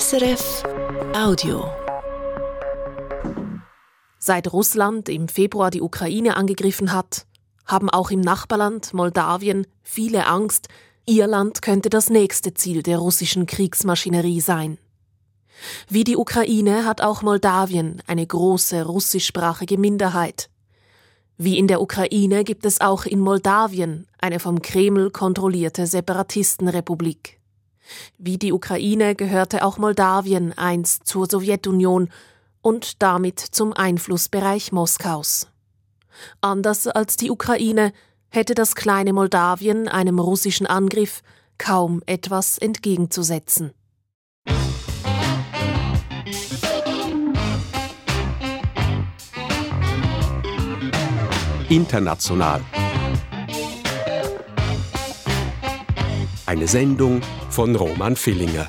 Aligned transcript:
SRF 0.00 0.62
Audio. 1.14 1.70
Seit 4.18 4.50
Russland 4.50 5.10
im 5.10 5.28
Februar 5.28 5.70
die 5.70 5.82
Ukraine 5.82 6.38
angegriffen 6.38 6.94
hat, 6.94 7.26
haben 7.66 7.90
auch 7.90 8.10
im 8.10 8.20
Nachbarland 8.20 8.94
Moldawien 8.94 9.66
viele 9.82 10.26
Angst, 10.26 10.68
ihr 11.04 11.26
Land 11.26 11.60
könnte 11.60 11.90
das 11.90 12.08
nächste 12.08 12.54
Ziel 12.54 12.82
der 12.82 12.96
russischen 12.96 13.44
Kriegsmaschinerie 13.44 14.40
sein. 14.40 14.78
Wie 15.90 16.04
die 16.04 16.16
Ukraine 16.16 16.86
hat 16.86 17.02
auch 17.02 17.20
Moldawien 17.20 18.02
eine 18.06 18.26
große 18.26 18.86
russischsprachige 18.86 19.76
Minderheit. 19.76 20.48
Wie 21.36 21.58
in 21.58 21.66
der 21.66 21.82
Ukraine 21.82 22.44
gibt 22.44 22.64
es 22.64 22.80
auch 22.80 23.04
in 23.04 23.20
Moldawien 23.20 24.06
eine 24.18 24.40
vom 24.40 24.62
Kreml 24.62 25.10
kontrollierte 25.10 25.86
Separatistenrepublik. 25.86 27.41
Wie 28.18 28.38
die 28.38 28.52
Ukraine 28.52 29.14
gehörte 29.14 29.64
auch 29.64 29.78
Moldawien 29.78 30.56
einst 30.56 31.06
zur 31.06 31.26
Sowjetunion 31.30 32.10
und 32.60 33.02
damit 33.02 33.40
zum 33.40 33.72
Einflussbereich 33.72 34.72
Moskaus. 34.72 35.48
Anders 36.40 36.86
als 36.86 37.16
die 37.16 37.30
Ukraine 37.30 37.92
hätte 38.28 38.54
das 38.54 38.74
kleine 38.74 39.12
Moldawien 39.12 39.88
einem 39.88 40.18
russischen 40.18 40.66
Angriff 40.66 41.22
kaum 41.58 42.02
etwas 42.06 42.58
entgegenzusetzen. 42.58 43.72
International. 51.68 52.60
Eine 56.44 56.66
Sendung 56.66 57.20
von 57.50 57.76
Roman 57.76 58.16
Fillinger. 58.16 58.68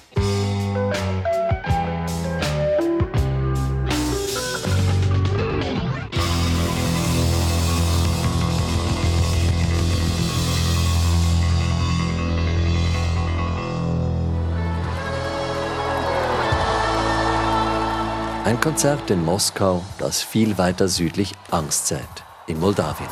Ein 18.46 18.62
Konzert 18.62 19.10
in 19.10 19.26
Moskau, 19.26 19.84
das 19.98 20.22
viel 20.22 20.60
weiter 20.60 20.88
südlich 20.88 21.34
Angst 21.50 21.88
sät, 21.88 22.00
in 22.46 22.60
Moldawien. 22.60 23.10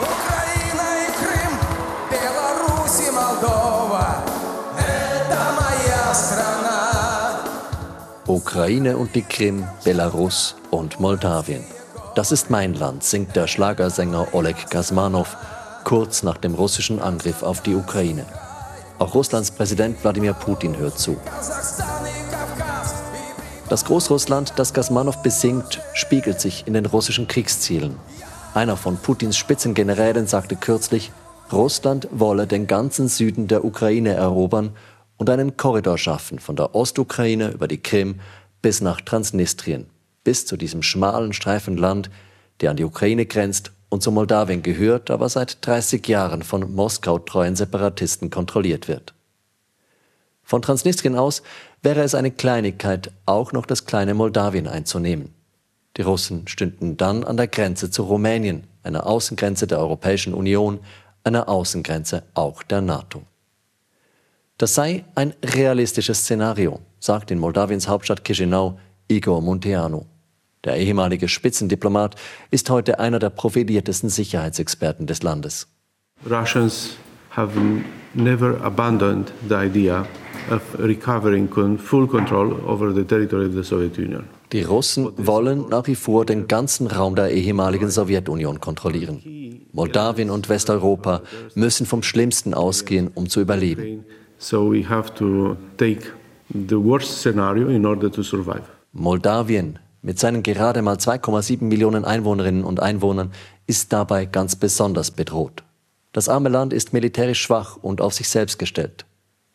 Ukraine 0.00 0.34
und 8.96 9.14
die 9.14 9.22
Krim, 9.22 9.66
Belarus 9.84 10.56
und 10.70 11.00
Moldawien. 11.00 11.64
Das 12.14 12.32
ist 12.32 12.50
mein 12.50 12.74
Land, 12.74 13.04
singt 13.04 13.36
der 13.36 13.46
Schlagersänger 13.46 14.28
Oleg 14.32 14.70
Gasmanow 14.70 15.36
kurz 15.84 16.22
nach 16.22 16.38
dem 16.38 16.54
russischen 16.54 17.00
Angriff 17.00 17.42
auf 17.42 17.60
die 17.62 17.74
Ukraine. 17.74 18.24
Auch 18.98 19.14
Russlands 19.14 19.50
Präsident 19.50 20.02
Wladimir 20.02 20.32
Putin 20.32 20.76
hört 20.76 20.98
zu. 20.98 21.16
Das 23.68 23.84
Großrussland, 23.84 24.54
das 24.56 24.72
Gasmanow 24.72 25.16
besingt, 25.22 25.80
spiegelt 25.92 26.40
sich 26.40 26.66
in 26.66 26.74
den 26.74 26.86
russischen 26.86 27.28
Kriegszielen. 27.28 27.96
Einer 28.54 28.76
von 28.76 28.96
Putins 28.96 29.36
Spitzengenerälen 29.36 30.26
sagte 30.26 30.56
kürzlich, 30.56 31.12
Russland 31.52 32.08
wolle 32.10 32.46
den 32.46 32.66
ganzen 32.66 33.08
Süden 33.08 33.48
der 33.48 33.64
Ukraine 33.64 34.14
erobern 34.14 34.72
und 35.16 35.30
einen 35.30 35.56
Korridor 35.56 35.98
schaffen 35.98 36.38
von 36.38 36.56
der 36.56 36.74
Ostukraine 36.74 37.50
über 37.50 37.68
die 37.68 37.82
Krim 37.82 38.20
bis 38.62 38.80
nach 38.80 39.00
Transnistrien, 39.00 39.86
bis 40.24 40.46
zu 40.46 40.56
diesem 40.56 40.82
schmalen 40.82 41.32
Streifen 41.32 41.76
Land, 41.76 42.10
der 42.60 42.70
an 42.70 42.76
die 42.76 42.84
Ukraine 42.84 43.26
grenzt 43.26 43.72
und 43.88 44.02
zu 44.02 44.10
Moldawien 44.10 44.62
gehört, 44.62 45.10
aber 45.10 45.28
seit 45.28 45.64
30 45.66 46.06
Jahren 46.08 46.42
von 46.42 46.74
Moskau-treuen 46.74 47.56
Separatisten 47.56 48.30
kontrolliert 48.30 48.88
wird. 48.88 49.14
Von 50.42 50.62
Transnistrien 50.62 51.16
aus 51.16 51.42
wäre 51.82 52.02
es 52.02 52.14
eine 52.14 52.30
Kleinigkeit, 52.30 53.12
auch 53.26 53.52
noch 53.52 53.66
das 53.66 53.86
kleine 53.86 54.14
Moldawien 54.14 54.66
einzunehmen. 54.66 55.34
Die 55.96 56.02
Russen 56.02 56.48
stünden 56.48 56.96
dann 56.96 57.24
an 57.24 57.36
der 57.36 57.46
Grenze 57.46 57.90
zu 57.90 58.02
Rumänien, 58.02 58.66
einer 58.82 59.06
Außengrenze 59.06 59.66
der 59.66 59.78
Europäischen 59.78 60.34
Union, 60.34 60.80
einer 61.22 61.48
Außengrenze 61.48 62.24
auch 62.34 62.62
der 62.62 62.80
NATO. 62.80 63.22
Das 64.56 64.76
sei 64.76 65.04
ein 65.16 65.34
realistisches 65.44 66.20
Szenario, 66.20 66.78
sagt 67.00 67.32
in 67.32 67.40
Moldawiens 67.40 67.88
Hauptstadt 67.88 68.22
Chisinau 68.24 68.78
Igor 69.08 69.42
Munteanu. 69.42 70.02
Der 70.62 70.76
ehemalige 70.76 71.26
Spitzendiplomat 71.26 72.14
ist 72.52 72.70
heute 72.70 73.00
einer 73.00 73.18
der 73.18 73.30
profiliertesten 73.30 74.10
Sicherheitsexperten 74.10 75.08
des 75.08 75.24
Landes. 75.24 75.66
Russians 76.24 76.96
have 77.30 77.50
never 78.14 78.60
abandoned 78.62 79.32
the 79.48 79.56
idea 79.56 80.06
of 80.52 80.62
recovering 80.78 81.48
full 81.76 82.06
control 82.06 82.52
over 82.64 82.94
the 82.94 83.02
territory 83.02 83.46
of 83.46 83.54
the 83.54 83.64
Soviet 83.64 83.98
Union. 83.98 84.24
Die 84.52 84.62
Russen 84.62 85.10
wollen 85.16 85.68
nach 85.68 85.88
wie 85.88 85.96
vor 85.96 86.24
den 86.24 86.46
ganzen 86.46 86.86
Raum 86.86 87.16
der 87.16 87.32
ehemaligen 87.32 87.90
Sowjetunion 87.90 88.60
kontrollieren. 88.60 89.20
Moldawien 89.72 90.30
und 90.30 90.48
Westeuropa 90.48 91.22
müssen 91.56 91.86
vom 91.86 92.04
Schlimmsten 92.04 92.54
ausgehen, 92.54 93.10
um 93.12 93.28
zu 93.28 93.40
überleben. 93.40 94.04
So 94.44 94.70
we 94.70 94.86
have 94.86 95.14
to 95.14 95.56
take 95.78 96.02
the 96.50 96.76
worst 96.76 97.22
scenario 97.22 97.68
in 97.68 97.86
order 97.86 98.12
to 98.12 98.22
survive. 98.22 98.64
Moldawien 98.92 99.78
mit 100.02 100.18
seinen 100.18 100.42
gerade 100.42 100.82
mal 100.82 100.96
2,7 100.96 101.64
Millionen 101.64 102.04
Einwohnerinnen 102.04 102.62
und 102.62 102.78
Einwohnern 102.78 103.32
ist 103.66 103.94
dabei 103.94 104.26
ganz 104.26 104.54
besonders 104.54 105.12
bedroht. 105.12 105.64
Das 106.12 106.28
arme 106.28 106.50
Land 106.50 106.74
ist 106.74 106.92
militärisch 106.92 107.40
schwach 107.40 107.78
und 107.80 108.02
auf 108.02 108.12
sich 108.12 108.28
selbst 108.28 108.58
gestellt. 108.58 109.06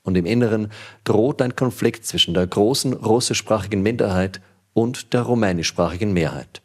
Und 0.01 0.17
im 0.17 0.25
Inneren 0.25 0.71
droht 1.03 1.43
ein 1.43 1.55
Konflikt 1.55 2.07
zwischen 2.07 2.33
der 2.33 2.47
großen 2.47 2.93
russischsprachigen 2.93 3.83
Minderheit 3.83 4.41
und 4.73 5.13
der 5.13 5.21
rumänischsprachigen 5.21 6.13
Mehrheit. 6.13 6.63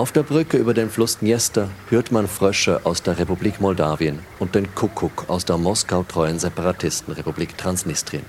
Auf 0.00 0.12
der 0.12 0.22
Brücke 0.22 0.56
über 0.56 0.72
den 0.72 0.88
Fluss 0.88 1.18
Dniester 1.18 1.68
hört 1.90 2.10
man 2.10 2.26
Frösche 2.26 2.80
aus 2.84 3.02
der 3.02 3.18
Republik 3.18 3.60
Moldawien 3.60 4.20
und 4.38 4.54
den 4.54 4.74
Kuckuck 4.74 5.28
aus 5.28 5.44
der 5.44 5.58
Moskau-treuen 5.58 6.38
Separatistenrepublik 6.38 7.58
Transnistrien. 7.58 8.22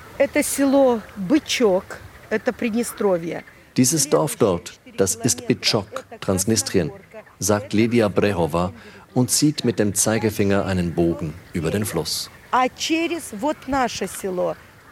Dieses 3.77 4.09
Dorf 4.09 4.35
dort, 4.35 4.73
das 4.97 5.15
ist 5.15 5.47
Bitschok, 5.47 6.03
Transnistrien, 6.19 6.91
sagt 7.39 7.71
Lydia 7.71 8.09
Brehova 8.09 8.73
und 9.13 9.31
zieht 9.31 9.63
mit 9.63 9.79
dem 9.79 9.93
Zeigefinger 9.93 10.65
einen 10.65 10.93
Bogen 10.93 11.33
über 11.53 11.71
den 11.71 11.85
Fluss. 11.85 12.29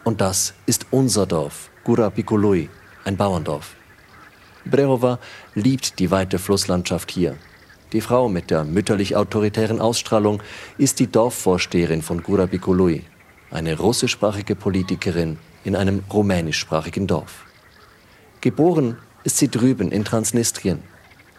Und 0.04 0.20
das 0.22 0.54
ist 0.64 0.86
unser 0.90 1.26
Dorf, 1.26 1.68
Gura 1.84 2.08
Pikului, 2.08 2.70
ein 3.04 3.18
Bauerndorf. 3.18 3.76
Brehova 4.64 5.18
liebt 5.54 5.98
die 5.98 6.10
weite 6.10 6.38
Flusslandschaft 6.38 7.10
hier. 7.10 7.36
Die 7.92 8.00
Frau 8.00 8.28
mit 8.28 8.50
der 8.50 8.64
mütterlich-autoritären 8.64 9.80
Ausstrahlung 9.80 10.42
ist 10.78 11.00
die 11.00 11.10
Dorfvorsteherin 11.10 12.02
von 12.02 12.22
Gurabikului, 12.22 13.04
eine 13.50 13.76
russischsprachige 13.76 14.54
Politikerin 14.54 15.38
in 15.64 15.74
einem 15.74 16.04
rumänischsprachigen 16.12 17.06
Dorf. 17.06 17.44
Geboren 18.40 18.96
ist 19.24 19.38
sie 19.38 19.48
drüben 19.48 19.90
in 19.90 20.04
Transnistrien, 20.04 20.82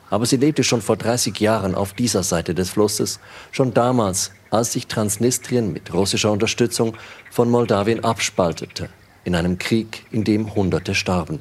aber 0.10 0.26
sie 0.26 0.36
lebte 0.36 0.64
schon 0.64 0.82
vor 0.82 0.98
30 0.98 1.40
Jahren 1.40 1.74
auf 1.74 1.94
dieser 1.94 2.22
Seite 2.24 2.54
des 2.54 2.72
Flusses, 2.72 3.20
schon 3.52 3.74
damals, 3.74 4.32
als 4.50 4.74
sich 4.74 4.88
Transnistrien 4.88 5.72
mit 5.72 5.94
russischer 5.94 6.32
Unterstützung 6.32 6.98
von 7.32 7.50
Moldawien 7.50 8.04
abspaltete, 8.04 8.90
in 9.24 9.36
einem 9.36 9.58
Krieg, 9.58 10.06
in 10.12 10.26
dem 10.26 10.54
Hunderte 10.54 10.96
starben. 10.96 11.40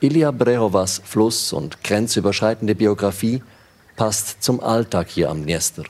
Ilya 0.00 0.30
Brehovas 0.30 1.02
fluss- 1.04 1.52
und 1.52 1.82
grenzüberschreitende 1.82 2.76
Biografie 2.76 3.42
passt 3.96 4.40
zum 4.44 4.60
Alltag 4.60 5.08
hier 5.08 5.28
am 5.28 5.42
Dniester. 5.42 5.82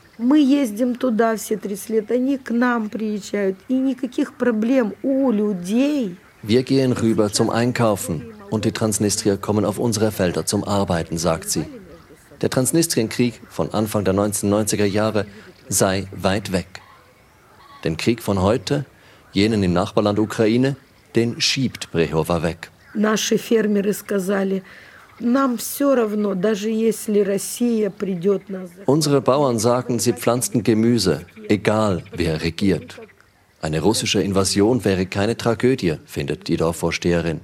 Wir 6.41 6.63
gehen 6.63 6.91
rüber 6.93 7.31
zum 7.31 7.51
Einkaufen 7.51 8.33
und 8.49 8.65
die 8.65 8.71
Transnistrier 8.71 9.37
kommen 9.37 9.63
auf 9.63 9.77
unsere 9.77 10.11
Felder 10.11 10.43
zum 10.43 10.63
Arbeiten, 10.63 11.19
sagt 11.19 11.51
sie. 11.51 11.65
Der 12.41 12.49
Transnistrienkrieg 12.49 13.39
von 13.47 13.71
Anfang 13.75 14.05
der 14.05 14.15
1990er 14.15 14.85
Jahre 14.85 15.27
sei 15.67 16.07
weit 16.13 16.51
weg. 16.51 16.81
Den 17.83 17.95
Krieg 17.95 18.23
von 18.23 18.41
heute, 18.41 18.85
jenen 19.33 19.61
im 19.61 19.73
Nachbarland 19.73 20.17
Ukraine, 20.17 20.77
den 21.15 21.39
schiebt 21.39 21.91
Brehova 21.91 22.41
weg 22.41 22.71
Наши 22.94 23.36
фермеры 23.36 23.92
сказали, 23.92 24.62
Unsere 28.86 29.20
Bauern 29.20 29.58
sagen, 29.60 29.98
sie 30.00 30.12
pflanzten 30.12 30.64
Gemüse, 30.64 31.24
egal 31.48 32.02
wer 32.12 32.42
regiert. 32.42 33.00
Eine 33.60 33.80
russische 33.80 34.20
Invasion 34.20 34.84
wäre 34.84 35.06
keine 35.06 35.36
Tragödie, 35.36 35.98
findet 36.04 36.48
die 36.48 36.56
Dorfvorsteherin. 36.56 37.40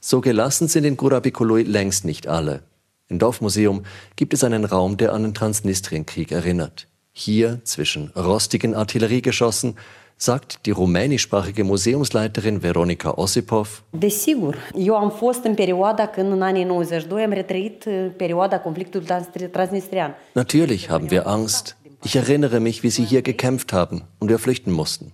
So 0.00 0.22
gelassen 0.22 0.68
sind 0.68 0.84
in 0.84 0.96
Gurabikoloi 0.96 1.62
längst 1.62 2.06
nicht 2.06 2.26
alle. 2.26 2.62
Im 3.08 3.18
Dorfmuseum 3.18 3.84
gibt 4.16 4.32
es 4.32 4.44
einen 4.44 4.64
Raum, 4.64 4.96
der 4.96 5.12
an 5.12 5.24
den 5.24 5.34
Transnistrienkrieg 5.34 6.32
erinnert. 6.32 6.88
Hier, 7.12 7.60
zwischen 7.64 8.08
rostigen 8.16 8.74
Artilleriegeschossen, 8.74 9.76
sagt 10.21 10.65
die 10.65 10.71
rumänischsprachige 10.71 11.63
Museumsleiterin 11.63 12.61
Veronika 12.61 13.11
Osipov. 13.17 13.83
Desigur, 13.91 14.57
eu 14.75 14.95
am 14.95 15.09
fost 15.09 15.43
în 15.43 15.53
perioada 15.53 16.07
când 16.07 16.31
în 16.31 16.41
anii 16.41 16.63
92 16.63 17.23
am 17.23 17.31
retrăit 17.31 17.85
perioada 18.17 18.59
conflictului 18.59 19.07
transnistrian. 19.51 20.15
Natürlich 20.33 20.87
haben 20.87 21.07
wir 21.11 21.21
Angst. 21.25 21.77
Ich 22.03 22.15
erinnere 22.15 22.59
mich, 22.59 22.81
wie 22.83 22.91
sie 22.91 23.05
hier 23.05 23.21
gekämpft 23.21 23.71
haben 23.71 24.03
und 24.19 24.29
wir 24.29 24.37
flüchten 24.37 24.71
mussten. 24.71 25.13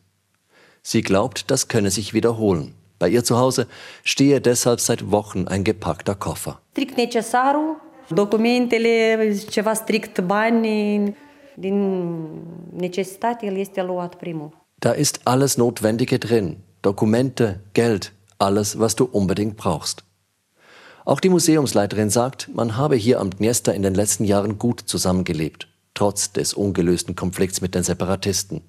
Sie 0.82 1.02
glaubt, 1.02 1.50
das 1.50 1.68
könne 1.68 1.90
sich 1.90 2.14
wiederholen. 2.14 2.74
Bei 3.00 3.10
ihr 3.10 3.24
zu 3.24 3.36
Hause 3.38 3.68
stehe 4.04 4.40
deshalb 4.40 4.80
seit 4.80 5.12
Wochen 5.12 5.48
ein 5.48 5.64
gepackter 5.64 6.16
Koffer. 6.16 6.60
Strict 6.72 6.98
necesarul, 6.98 7.76
documentele, 8.10 9.34
ceva 9.50 9.74
strict 9.74 10.22
bani, 10.22 11.16
din 11.56 12.10
necesitate 12.78 13.46
el 13.46 13.58
este 13.58 13.82
luat 13.82 14.16
primul. 14.16 14.65
Da 14.80 14.92
ist 14.92 15.22
alles 15.26 15.58
Notwendige 15.58 16.20
drin. 16.20 16.64
Dokumente, 16.82 17.62
Geld, 17.74 18.12
alles, 18.38 18.80
was 18.80 18.96
du 18.96 19.06
unbedingt 19.06 19.58
brauchst. 19.58 20.04
Auch 21.06 21.20
die 21.20 21.30
Museumsleiterin 21.30 22.10
sagt, 22.10 22.50
man 22.54 22.78
habe 22.78 22.96
hier 22.96 23.20
am 23.20 23.30
Dniester 23.30 23.74
in 23.74 23.84
den 23.84 23.96
letzten 23.96 24.26
Jahren 24.26 24.58
gut 24.58 24.82
zusammengelebt, 24.86 25.68
trotz 25.94 26.32
des 26.32 26.54
ungelösten 26.54 27.16
Konflikts 27.16 27.62
mit 27.62 27.76
den 27.76 27.84
Separatisten. 27.84 28.62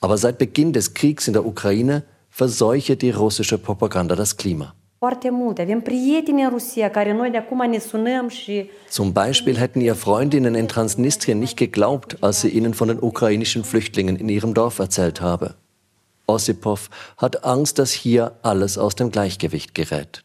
Aber 0.00 0.18
seit 0.18 0.38
Beginn 0.38 0.72
des 0.72 0.94
Kriegs 0.94 1.26
in 1.26 1.32
der 1.32 1.46
Ukraine 1.46 2.04
verseuche 2.30 2.96
die 2.96 3.10
russische 3.10 3.58
Propaganda 3.58 4.16
das 4.16 4.36
Klima. 4.36 4.74
Foarte 5.01 5.29
multe. 5.29 5.61
Avem 5.61 5.81
prieteni 5.81 6.43
în 6.43 6.49
Rusia 6.49 6.89
care 6.89 7.13
noi 7.13 7.29
de 7.29 7.37
acum 7.37 7.69
ne 7.69 7.79
sunăm 7.79 8.27
și... 8.27 8.69
Zum 8.89 9.11
Beispiel 9.11 9.55
hätten 9.55 9.81
ihr 9.81 9.93
Freundinnen 9.93 10.55
in 10.55 10.65
Transnistrien 10.65 11.37
nicht 11.37 11.55
geglaubt, 11.55 12.17
als 12.19 12.39
sie 12.39 12.49
ihnen 12.49 12.73
von 12.73 12.87
den 12.87 12.97
ukrainischen 13.01 13.63
Flüchtlingen 13.63 14.15
in 14.15 14.29
ihrem 14.29 14.53
Dorf 14.53 14.79
erzählt 14.79 15.19
habe. 15.21 15.55
Ossipov 16.25 16.89
hat 17.17 17.43
Angst, 17.43 17.77
dass 17.77 17.91
hier 17.91 18.31
alles 18.41 18.77
aus 18.77 18.95
dem 18.95 19.11
Gleichgewicht 19.11 19.73
gerät. 19.73 20.23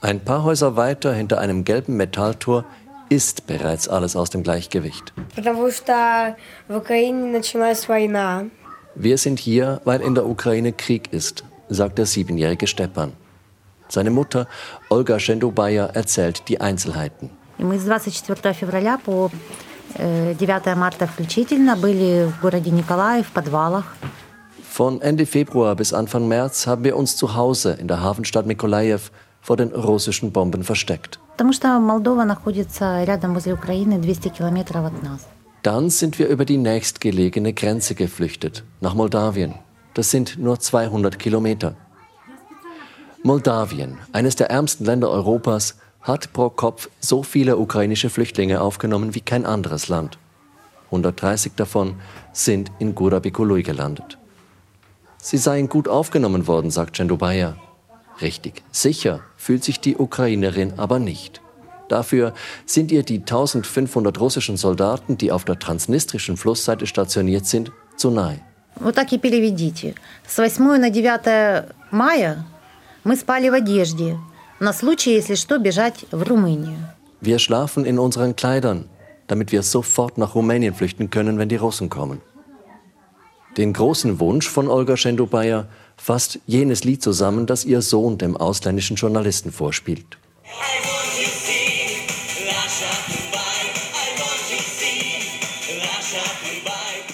Ein 0.00 0.20
paar 0.20 0.44
Häuser 0.44 0.76
weiter 0.76 1.12
hinter 1.12 1.38
einem 1.38 1.64
gelben 1.64 1.96
Metalltor 1.96 2.64
ist 3.08 3.46
bereits 3.46 3.88
alles 3.88 4.16
aus 4.16 4.30
dem 4.30 4.42
Gleichgewicht. 4.42 5.12
Потому 5.34 5.70
что 5.70 6.36
в 6.68 6.76
Украине 6.76 7.32
началась 7.32 7.88
война. 7.88 8.46
Wir 8.94 9.16
sind 9.18 9.38
hier, 9.38 9.80
weil 9.84 10.00
in 10.00 10.14
der 10.14 10.26
Ukraine 10.26 10.72
Krieg 10.72 11.12
ist, 11.12 11.44
sagt 11.68 11.98
der 11.98 12.06
siebenjährige 12.06 12.66
Stepan. 12.66 13.12
Seine 13.88 14.10
Mutter, 14.10 14.46
Olga 14.90 15.18
Schendobaya, 15.18 15.86
erzählt 15.86 16.48
die 16.48 16.60
Einzelheiten. 16.60 17.30
Мы 17.58 17.78
с 17.78 17.84
24 17.84 18.56
февраля 18.56 18.98
по 18.98 19.30
9 19.98 20.76
марта 20.76 21.06
включительно 21.06 21.76
были 21.76 22.30
в 22.30 22.40
городе 22.40 22.70
Николаев 22.70 23.26
в 23.28 23.30
подвалах. 23.32 23.96
Von 24.76 25.00
Ende 25.00 25.26
Februar 25.26 25.74
bis 25.74 25.92
Anfang 25.92 26.28
März 26.28 26.66
haben 26.66 26.84
wir 26.84 26.96
uns 26.96 27.16
zu 27.16 27.34
Hause 27.34 27.72
in 27.80 27.88
der 27.88 28.00
Hafenstadt 28.00 28.46
Mikolajew 28.46 29.00
vor 29.40 29.56
den 29.56 29.68
russischen 29.68 30.30
Bomben 30.30 30.62
versteckt. 30.62 31.18
Потому 31.36 31.52
что 31.52 31.78
Молдова 31.80 32.24
находится 32.24 33.02
рядом 33.04 33.34
возле 33.34 33.54
Украины 33.54 34.00
200 34.00 34.28
километров 34.28 34.84
от 34.84 35.02
нас. 35.02 35.26
Dann 35.63 35.89
sind 35.89 36.19
wir 36.19 36.27
über 36.27 36.43
die 36.43 36.57
nächstgelegene 36.57 37.53
Grenze 37.53 37.95
geflüchtet, 37.95 38.65
nach 38.81 38.95
Moldawien. 38.95 39.55
Das 39.93 40.11
sind 40.11 40.37
nur 40.37 40.59
200 40.59 41.17
Kilometer. 41.17 41.77
Moldawien, 43.23 43.97
eines 44.11 44.35
der 44.35 44.49
ärmsten 44.49 44.85
Länder 44.85 45.09
Europas, 45.09 45.77
hat 46.01 46.33
pro 46.33 46.49
Kopf 46.49 46.89
so 46.99 47.23
viele 47.23 47.57
ukrainische 47.57 48.09
Flüchtlinge 48.09 48.59
aufgenommen 48.59 49.15
wie 49.15 49.21
kein 49.21 49.45
anderes 49.45 49.87
Land. 49.87 50.17
130 50.87 51.53
davon 51.55 51.95
sind 52.33 52.69
in 52.79 52.93
Gurabikolui 52.93 53.63
gelandet. 53.63 54.17
Sie 55.17 55.37
seien 55.37 55.69
gut 55.69 55.87
aufgenommen 55.87 56.45
worden, 56.45 56.71
sagt 56.71 56.97
Cendobaya. 56.97 57.55
Richtig, 58.19 58.63
sicher 58.71 59.21
fühlt 59.37 59.63
sich 59.63 59.79
die 59.79 59.95
Ukrainerin 59.95 60.73
aber 60.77 60.99
nicht. 60.99 61.42
Dafür 61.92 62.34
sind 62.66 62.92
ihr 62.92 63.02
die 63.02 63.18
1500 63.18 64.20
russischen 64.20 64.56
Soldaten, 64.56 65.16
die 65.16 65.32
auf 65.32 65.44
der 65.44 65.58
transnistrischen 65.58 66.36
Flussseite 66.36 66.86
stationiert 66.86 67.46
sind, 67.46 67.72
zu 67.96 68.10
nahe. 68.10 68.40
Вот 68.80 68.94
так 68.94 69.12
и 69.12 69.18
переведите. 69.18 69.94
С 70.26 70.38
8 70.38 70.78
на 70.78 70.90
9 70.90 71.64
мая 71.90 72.44
мы 73.04 73.16
спали 73.16 73.48
в 73.48 73.54
одежде, 73.54 74.18
на 74.60 74.72
случай, 74.72 75.14
если 75.14 75.34
что, 75.34 75.58
бежать 75.58 76.04
в 76.10 76.22
Румынию. 76.22 76.78
Wir 77.20 77.38
schlafen 77.38 77.84
in 77.84 77.98
unseren 77.98 78.36
Kleidern, 78.36 78.88
damit 79.26 79.50
wir 79.50 79.62
sofort 79.62 80.18
nach 80.18 80.34
Rumänien 80.34 80.74
flüchten 80.74 81.10
können, 81.10 81.38
wenn 81.38 81.48
die 81.48 81.56
Russen 81.56 81.88
kommen. 81.88 82.20
Den 83.56 83.72
großen 83.72 84.20
Wunsch 84.20 84.48
von 84.48 84.68
Olga 84.68 84.96
Schendobaya 84.96 85.66
fasst 85.96 86.38
jenes 86.46 86.84
Lied 86.84 87.02
zusammen, 87.02 87.46
das 87.46 87.64
ihr 87.64 87.82
Sohn 87.82 88.18
dem 88.18 88.36
ausländischen 88.36 88.96
Journalisten 88.96 89.50
vorspielt. 89.50 90.18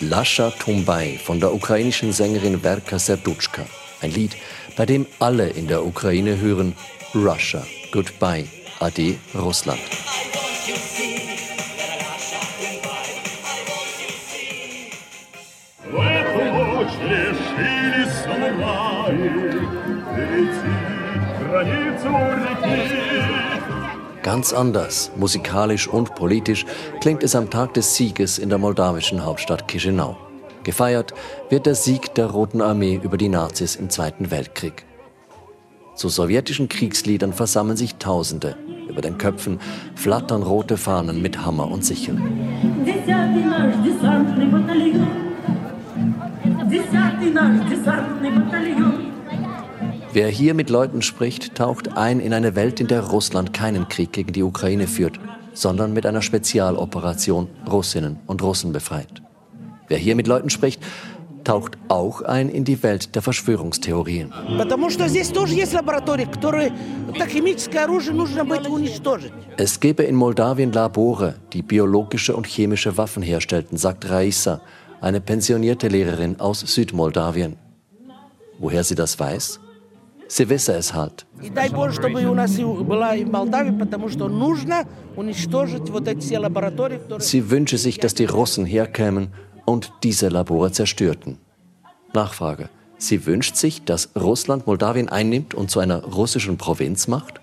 Lascha 0.10 0.50
Tumbai 0.50 1.20
von 1.24 1.40
der 1.40 1.54
ukrainischen 1.54 2.12
Sängerin 2.12 2.62
Verka 2.62 2.98
Serduchka. 2.98 3.64
Ein 4.02 4.10
Lied, 4.10 4.36
bei 4.76 4.88
dem 4.88 5.06
alle 5.20 5.50
in 5.50 5.68
der 5.68 5.86
Ukraine 5.86 6.40
hören 6.40 6.74
Russia, 7.14 7.64
Goodbye, 7.92 8.48
Ade 8.80 9.18
Russland. 9.36 9.80
Ganz 24.32 24.54
anders, 24.54 25.10
musikalisch 25.16 25.88
und 25.88 26.14
politisch, 26.14 26.64
klingt 27.02 27.24
es 27.24 27.36
am 27.36 27.50
Tag 27.50 27.74
des 27.74 27.96
Sieges 27.96 28.38
in 28.38 28.50
der 28.50 28.60
moldawischen 28.60 29.26
Hauptstadt 29.26 29.68
Chisinau. 29.68 30.18
Gefeiert 30.62 31.16
wird 31.50 31.66
der 31.66 31.74
Sieg 31.74 32.14
der 32.14 32.28
Roten 32.28 32.62
Armee 32.62 33.00
über 33.02 33.18
die 33.18 33.28
Nazis 33.28 33.76
im 33.76 33.90
Zweiten 33.90 34.30
Weltkrieg. 34.30 34.86
Zu 35.96 36.10
sowjetischen 36.10 36.70
Kriegsliedern 36.70 37.34
versammeln 37.34 37.76
sich 37.76 37.96
Tausende. 37.96 38.56
Über 38.88 39.02
den 39.02 39.18
Köpfen 39.18 39.60
flattern 39.96 40.44
rote 40.44 40.78
Fahnen 40.78 41.24
mit 41.24 41.44
Hammer 41.44 41.72
und 41.72 41.84
Sichel. 41.84 42.22
Wer 50.12 50.28
hier 50.30 50.56
mit 50.56 50.72
Leuten 50.72 51.04
spricht, 51.04 51.54
taucht 51.54 51.96
ein 51.96 52.20
in 52.20 52.34
eine 52.34 52.56
Welt, 52.56 52.80
in 52.80 52.88
der 52.88 53.02
Russland 53.02 53.54
keinen 53.54 53.88
Krieg 53.90 54.12
gegen 54.12 54.34
die 54.34 54.42
Ukraine 54.42 54.88
führt, 54.88 55.20
sondern 55.54 55.94
mit 55.94 56.08
einer 56.08 56.24
Spezialoperation 56.24 57.48
Russinnen 57.70 58.18
und 58.26 58.42
Russen 58.42 58.72
befreit. 58.72 59.22
Wer 59.88 60.00
hier 60.00 60.16
mit 60.16 60.26
Leuten 60.26 60.50
spricht, 60.50 60.82
taucht 61.44 61.78
auch 61.90 62.24
ein 62.24 62.50
in 62.50 62.64
die 62.64 62.82
Welt 62.82 63.14
der 63.14 63.22
Verschwörungstheorien. 63.22 64.34
Es 69.58 69.80
gäbe 69.80 70.04
in 70.04 70.16
Moldawien 70.16 70.72
Labore, 70.72 71.36
die 71.54 71.62
biologische 71.62 72.36
und 72.36 72.48
chemische 72.48 72.98
Waffen 72.98 73.22
herstellten, 73.22 73.78
sagt 73.78 74.10
Raisa, 74.10 74.62
eine 75.02 75.22
pensionierte 75.22 75.88
Lehrerin 75.88 76.40
aus 76.40 76.62
Südmoldawien. 76.62 77.58
Woher 78.58 78.84
sie 78.84 78.96
das 78.96 79.20
weiß? 79.20 79.60
Sie 80.32 80.48
wisse 80.48 80.74
es 80.74 80.94
halt. 80.94 81.26
Sie 87.20 87.50
wünsche 87.50 87.78
sich, 87.80 87.98
dass 87.98 88.14
die 88.14 88.26
Russen 88.26 88.66
herkämen 88.66 89.34
und 89.66 89.92
diese 90.04 90.30
Labore 90.30 90.72
zerstörten. 90.72 91.40
Nachfrage. 92.14 92.70
Sie 93.00 93.26
wünscht 93.26 93.56
sich, 93.56 93.86
dass 93.86 94.10
Russland 94.16 94.68
Moldawien 94.68 95.10
einnimmt 95.10 95.56
und 95.56 95.72
zu 95.72 95.80
einer 95.80 96.04
russischen 96.04 96.58
Provinz 96.58 97.08
macht? 97.08 97.42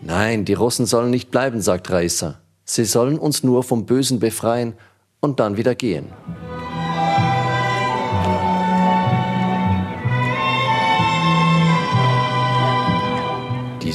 Nein, 0.00 0.44
die 0.44 0.54
Russen 0.54 0.86
sollen 0.86 1.10
nicht 1.10 1.30
bleiben, 1.30 1.60
sagt 1.60 1.90
Raisa. 1.90 2.38
Sie 2.64 2.84
sollen 2.84 3.18
uns 3.18 3.42
nur 3.42 3.62
vom 3.62 3.84
Bösen 3.84 4.20
befreien 4.20 4.74
und 5.20 5.38
dann 5.40 5.56
wieder 5.56 5.74
gehen. 5.74 6.06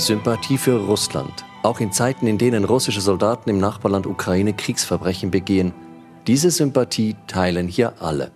Sympathie 0.07 0.57
für 0.57 0.79
Russland, 0.87 1.45
auch 1.65 1.81
in 1.81 1.91
Zeiten, 1.91 2.29
in 2.29 2.39
denen 2.39 2.65
russische 2.65 3.01
Soldaten 3.01 3.51
im 3.51 3.59
Nachbarland 3.59 4.07
Ukraine 4.07 4.53
Kriegsverbrechen 4.53 5.33
begehen, 5.33 5.73
diese 6.29 6.51
Sympathie 6.51 7.17
teilen 7.27 7.67
hier 7.67 7.93
alle. 8.01 8.31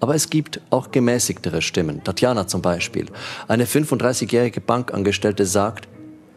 Aber 0.00 0.14
es 0.14 0.28
gibt 0.28 0.60
auch 0.68 0.90
gemäßigtere 0.90 1.62
Stimmen. 1.62 2.04
Tatjana 2.04 2.46
zum 2.46 2.60
Beispiel, 2.60 3.06
eine 3.48 3.64
35-jährige 3.64 4.60
Bankangestellte, 4.60 5.46
sagt, 5.46 5.88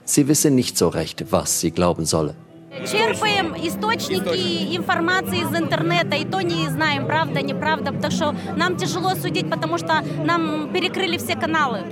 sie 0.06 0.30
wisse 0.30 0.50
nicht 0.50 0.78
so 0.78 0.88
recht, 0.88 1.26
was 1.32 1.60
sie 1.60 1.72
glauben 1.72 2.06
solle. 2.06 2.36
Черпаем 2.86 3.56
источники 3.56 4.76
информации 4.76 5.40
из 5.40 5.54
интернета, 5.58 6.16
и 6.16 6.26
то 6.26 6.42
не 6.42 6.70
знаем, 6.70 7.06
правда, 7.06 7.42
неправда, 7.42 7.92
потому 7.92 8.12
что 8.12 8.36
нам 8.56 8.78
тяжело 8.78 9.16
судить, 9.16 9.50
потому 9.50 9.78
что 9.78 10.04
нам 10.24 10.72
перекрыли 10.74 11.18
все 11.18 11.36
каналы. 11.36 11.86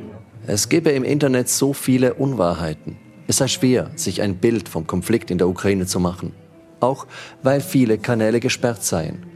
Es 0.51 0.71
gebe 0.71 0.89
im 0.93 1.05
Internet 1.05 1.51
so 1.51 1.75
viele 1.75 2.15
Unwahrheiten. 2.15 2.97
Es 3.27 3.37
sei 3.37 3.49
schwer, 3.49 3.91
sich 3.97 4.23
ein 4.23 4.37
Bild 4.37 4.67
vom 4.71 4.87
Konflikt 4.87 5.31
in 5.31 5.37
der 5.37 5.47
Ukraine 5.47 5.85
zu 5.85 6.01
machen. 6.01 6.33
Auch 6.81 7.07
weil 7.43 7.61
viele 7.61 7.99
Kanäle 7.99 8.41
gesperrt 8.41 8.83
seien. 8.83 9.27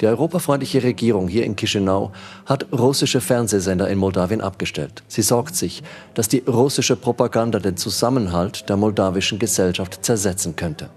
Die 0.00 0.08
europafreundliche 0.08 0.82
Regierung 0.82 1.28
hier 1.28 1.44
in 1.44 1.54
Chisinau 1.54 2.10
hat 2.46 2.66
russische 2.72 3.20
Fernsehsender 3.20 3.88
in 3.88 3.96
Moldawien 3.96 4.40
abgestellt. 4.40 5.04
Sie 5.06 5.22
sorgt 5.22 5.54
sich, 5.54 5.84
dass 6.14 6.26
die 6.26 6.42
russische 6.48 6.96
Propaganda 6.96 7.60
den 7.60 7.76
Zusammenhalt 7.76 8.68
der 8.68 8.76
moldawischen 8.76 9.38
Gesellschaft 9.38 10.04
zersetzen 10.04 10.56
könnte. 10.56 10.90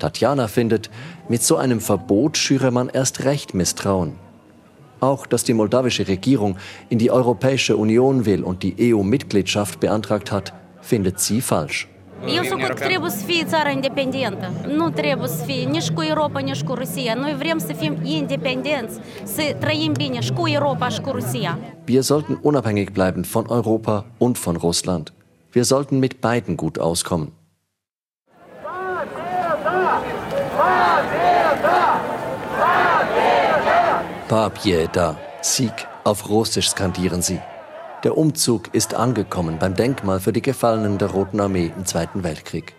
Tatjana 0.00 0.48
findet, 0.48 0.90
mit 1.28 1.44
so 1.44 1.58
einem 1.58 1.80
Verbot 1.80 2.36
schüre 2.36 2.72
man 2.72 2.88
erst 2.88 3.22
recht 3.22 3.54
Misstrauen. 3.54 4.14
Auch, 5.02 5.26
dass 5.26 5.42
die 5.42 5.52
moldawische 5.52 6.06
Regierung 6.06 6.56
in 6.88 6.98
die 6.98 7.10
Europäische 7.10 7.76
Union 7.76 8.24
will 8.24 8.44
und 8.44 8.62
die 8.62 8.74
EU-Mitgliedschaft 8.78 9.80
beantragt 9.80 10.30
hat, 10.30 10.52
findet 10.80 11.18
sie 11.18 11.40
falsch. 11.40 11.88
Eu 12.26 12.42
sunt 12.42 12.62
că 12.62 12.72
trebuie 12.72 13.10
să 13.10 13.24
fie 13.24 13.44
țară 13.44 13.68
independentă. 13.68 14.52
Nu 14.66 14.90
trebuie 14.90 15.28
să 15.28 15.44
fie 15.44 15.64
nici 15.64 15.90
cu 15.90 16.02
Europa, 16.02 16.38
nici 16.38 16.62
cu 16.62 16.74
Rusia. 16.74 17.14
Noi 17.14 17.34
vrem 17.38 17.58
să 17.58 17.72
fim 17.72 17.96
independenți, 18.02 18.98
să 19.22 19.56
trăim 19.60 19.92
bine 19.92 20.20
și 20.20 20.32
cu 20.32 20.48
Europa 20.48 20.88
și 20.88 21.00
cu 21.00 21.10
Rusia. 21.10 21.58
Wir 21.88 22.02
sollten 22.02 22.40
unabhängig 22.42 22.92
bleiben 22.92 23.24
von 23.32 23.44
Europa 23.48 24.06
und 24.18 24.38
von 24.38 24.56
Russland. 24.60 25.12
Wir 25.54 25.64
sollten 25.64 25.98
mit 25.98 26.20
beiden 26.20 26.56
gut 26.56 26.76
auskommen. 26.76 27.32
Babjeda, 34.32 35.18
Sieg 35.42 35.86
auf 36.04 36.30
Russisch 36.30 36.70
skandieren 36.70 37.20
sie. 37.20 37.38
Der 38.02 38.16
Umzug 38.16 38.72
ist 38.74 38.94
angekommen 38.94 39.58
beim 39.58 39.74
Denkmal 39.74 40.20
für 40.20 40.32
die 40.32 40.40
Gefallenen 40.40 40.96
der 40.96 41.10
Roten 41.10 41.38
Armee 41.38 41.70
im 41.76 41.84
Zweiten 41.84 42.24
Weltkrieg. 42.24 42.74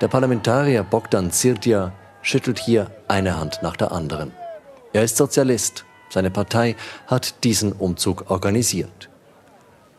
Der 0.00 0.08
Parlamentarier 0.08 0.84
Bogdan 0.84 1.32
Zirdia 1.32 1.92
schüttelt 2.22 2.58
hier 2.58 2.90
eine 3.08 3.38
Hand 3.38 3.58
nach 3.60 3.76
der 3.76 3.92
anderen. 3.92 4.32
Er 4.94 5.04
ist 5.04 5.18
Sozialist. 5.18 5.84
Seine 6.08 6.30
Partei 6.30 6.76
hat 7.06 7.44
diesen 7.44 7.72
Umzug 7.72 8.30
organisiert. 8.30 9.10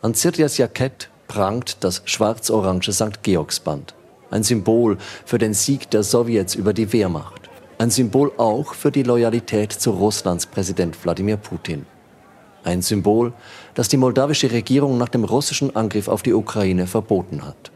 An 0.02 0.14
Zirdias 0.14 0.58
Jackett 0.58 1.10
prangt 1.28 1.84
das 1.84 2.02
schwarz-orange 2.06 2.90
St. 2.92 3.22
Georgsband. 3.22 3.94
Ein 4.32 4.42
Symbol 4.42 4.98
für 5.24 5.38
den 5.38 5.54
Sieg 5.54 5.90
der 5.90 6.02
Sowjets 6.02 6.56
über 6.56 6.72
die 6.72 6.92
Wehrmacht. 6.92 7.39
Ein 7.80 7.88
Symbol 7.88 8.30
auch 8.36 8.74
für 8.74 8.90
die 8.90 9.04
Loyalität 9.04 9.72
zu 9.72 9.92
Russlands 9.92 10.44
Präsident 10.44 11.02
Wladimir 11.02 11.38
Putin. 11.38 11.86
Ein 12.62 12.82
Symbol, 12.82 13.32
das 13.72 13.88
die 13.88 13.96
moldawische 13.96 14.50
Regierung 14.50 14.98
nach 14.98 15.08
dem 15.08 15.24
russischen 15.24 15.74
Angriff 15.74 16.06
auf 16.06 16.22
die 16.22 16.34
Ukraine 16.34 16.86
verboten 16.86 17.42
hat. 17.42 17.70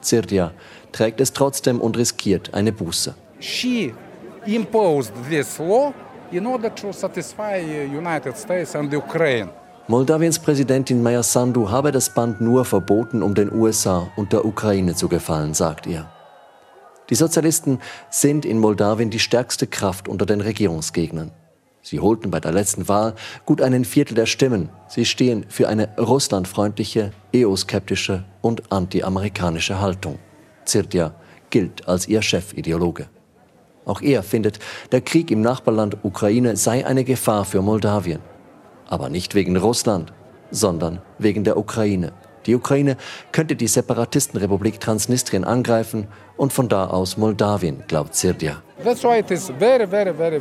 Zirdia 0.00 0.50
trägt 0.90 1.20
es 1.20 1.32
trotzdem 1.32 1.80
und 1.80 1.96
riskiert 1.96 2.52
eine 2.52 2.72
Buße. 2.72 3.14
She 3.38 3.94
imposed 4.44 5.12
this 5.30 5.56
law 5.60 5.94
in 6.32 6.44
order 6.44 6.74
to 6.74 6.90
satisfy 6.90 7.60
United 7.96 8.36
States 8.36 8.74
and 8.74 8.92
Ukraine. 8.92 9.50
Moldawiens 9.86 10.40
Präsidentin 10.40 11.00
Maya 11.00 11.22
Sandu 11.22 11.70
habe 11.70 11.92
das 11.92 12.12
Band 12.12 12.40
nur 12.40 12.64
verboten, 12.64 13.22
um 13.22 13.36
den 13.36 13.52
USA 13.52 14.10
und 14.16 14.32
der 14.32 14.44
Ukraine 14.44 14.96
zu 14.96 15.06
gefallen, 15.08 15.54
sagt 15.54 15.86
er. 15.86 16.11
Die 17.10 17.14
Sozialisten 17.14 17.80
sind 18.10 18.44
in 18.44 18.58
Moldawien 18.58 19.10
die 19.10 19.18
stärkste 19.18 19.66
Kraft 19.66 20.08
unter 20.08 20.26
den 20.26 20.40
Regierungsgegnern. 20.40 21.32
Sie 21.82 21.98
holten 21.98 22.30
bei 22.30 22.38
der 22.38 22.52
letzten 22.52 22.88
Wahl 22.88 23.14
gut 23.44 23.60
einen 23.60 23.84
Viertel 23.84 24.14
der 24.14 24.26
Stimmen. 24.26 24.68
Sie 24.88 25.04
stehen 25.04 25.44
für 25.48 25.68
eine 25.68 25.88
russlandfreundliche, 25.98 27.12
EU-skeptische 27.34 28.24
und 28.40 28.70
anti-amerikanische 28.72 29.80
Haltung. 29.80 30.18
Zirdia 30.64 31.14
gilt 31.50 31.88
als 31.88 32.06
ihr 32.06 32.22
Chefideologe. 32.22 33.08
Auch 33.84 34.00
er 34.00 34.22
findet, 34.22 34.60
der 34.92 35.00
Krieg 35.00 35.32
im 35.32 35.40
Nachbarland 35.40 35.98
Ukraine 36.04 36.56
sei 36.56 36.86
eine 36.86 37.02
Gefahr 37.02 37.44
für 37.44 37.62
Moldawien. 37.62 38.20
Aber 38.86 39.08
nicht 39.08 39.34
wegen 39.34 39.56
Russland, 39.56 40.12
sondern 40.52 41.02
wegen 41.18 41.42
der 41.42 41.56
Ukraine. 41.56 42.12
Die 42.46 42.54
Ukraine 42.54 42.96
könnte 43.30 43.56
die 43.56 43.68
Separatistenrepublik 43.68 44.80
Transnistrien 44.80 45.44
angreifen 45.44 46.08
und 46.36 46.52
von 46.52 46.68
da 46.68 46.86
aus 46.86 47.16
Moldawien, 47.16 47.84
glaubt 47.88 48.14
very, 49.58 49.86
very, 49.86 50.14
very, 50.14 50.40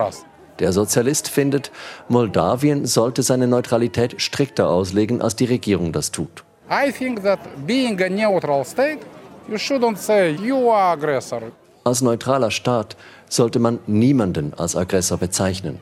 us. 0.00 0.24
Der 0.58 0.72
Sozialist 0.72 1.28
findet, 1.28 1.72
Moldawien 2.08 2.86
sollte 2.86 3.22
seine 3.22 3.46
Neutralität 3.46 4.20
strikter 4.20 4.68
auslegen, 4.68 5.22
als 5.22 5.34
die 5.34 5.46
Regierung 5.46 5.92
das 5.92 6.10
tut. 6.10 6.44
I 6.70 6.92
think 6.92 7.22
that 7.22 7.38
being 7.66 8.00
a 8.00 8.08
neutral 8.08 8.64
state, 8.64 9.00
you 9.48 9.56
shouldn't 9.56 9.96
say 9.96 10.30
you 10.30 10.70
are 10.70 10.92
aggressor. 10.92 11.42
Als 11.84 12.00
neutraler 12.00 12.50
Staat 12.50 12.96
sollte 13.28 13.58
man 13.58 13.80
niemanden 13.86 14.54
als 14.56 14.76
Aggressor 14.76 15.18
bezeichnen. 15.18 15.80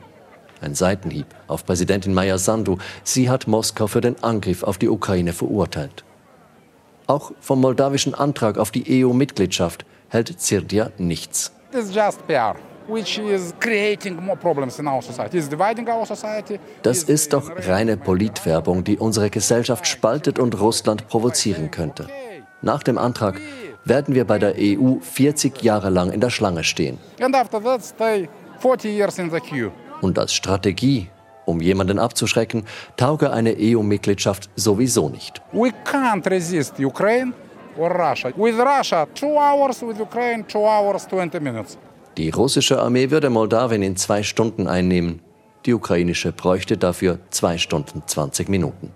Ein 0.61 0.75
Seitenhieb 0.75 1.25
auf 1.47 1.65
Präsidentin 1.65 2.13
Maya 2.13 2.37
Sandu. 2.37 2.77
Sie 3.03 3.29
hat 3.29 3.47
Moskau 3.47 3.87
für 3.87 4.01
den 4.01 4.21
Angriff 4.23 4.63
auf 4.63 4.77
die 4.77 4.89
Ukraine 4.89 5.33
verurteilt. 5.33 6.03
Auch 7.07 7.31
vom 7.41 7.61
moldawischen 7.61 8.13
Antrag 8.13 8.57
auf 8.57 8.69
die 8.71 9.03
EU-Mitgliedschaft 9.03 9.85
hält 10.09 10.39
Zirdia 10.39 10.91
nichts. 10.97 11.51
It's 11.73 11.93
just 11.93 12.25
PR. 12.27 12.55
Das 16.83 17.03
ist 17.03 17.33
doch 17.33 17.51
reine 17.67 17.97
Politwerbung, 17.97 18.83
die 18.83 18.97
unsere 18.97 19.29
Gesellschaft 19.29 19.87
spaltet 19.87 20.39
und 20.39 20.59
Russland 20.59 21.07
provozieren 21.07 21.71
könnte. 21.71 22.07
Nach 22.61 22.83
dem 22.83 22.97
Antrag 22.97 23.39
werden 23.85 24.13
wir 24.13 24.25
bei 24.25 24.39
der 24.39 24.55
EU 24.57 24.99
40 24.99 25.61
Jahre 25.61 25.89
lang 25.89 26.11
in 26.11 26.21
der 26.21 26.29
Schlange 26.29 26.63
stehen. 26.63 26.97
And 30.01 30.17
after 30.17 30.25
that, 30.25 30.29
stay 30.29 30.49
40 30.49 30.61
years 30.61 30.61
in 30.61 30.63
the 30.63 30.73
queue. 30.73 31.07
Und 31.07 31.07
als 31.07 31.07
Strategie, 31.07 31.09
um 31.45 31.61
jemanden 31.61 31.99
abzuschrecken, 31.99 32.65
tauge 32.97 33.31
eine 33.31 33.55
EU-Mitgliedschaft 33.57 34.49
sowieso 34.55 35.09
nicht. 35.09 35.41
We 35.51 35.71
can't 35.85 36.25
resist 36.29 36.79
Ukraine 36.79 37.33
or 37.77 37.91
Russia. 37.91 38.31
With 38.35 38.57
Russia, 38.57 39.05
two 39.13 39.35
hours. 39.37 39.81
With 39.81 39.99
Ukraine, 39.99 40.45
two 40.47 40.65
hours, 40.65 41.07
20 41.07 41.41
minutes. 41.41 41.77
Die 42.17 42.29
russische 42.29 42.79
Armee 42.79 43.09
würde 43.09 43.29
Moldawien 43.29 43.83
in 43.83 43.95
zwei 43.95 44.23
Stunden 44.23 44.67
einnehmen. 44.67 45.21
Die 45.65 45.73
ukrainische 45.73 46.31
bräuchte 46.31 46.77
dafür 46.77 47.19
zwei 47.29 47.57
Stunden 47.57 48.03
20 48.05 48.49
Minuten. 48.49 48.91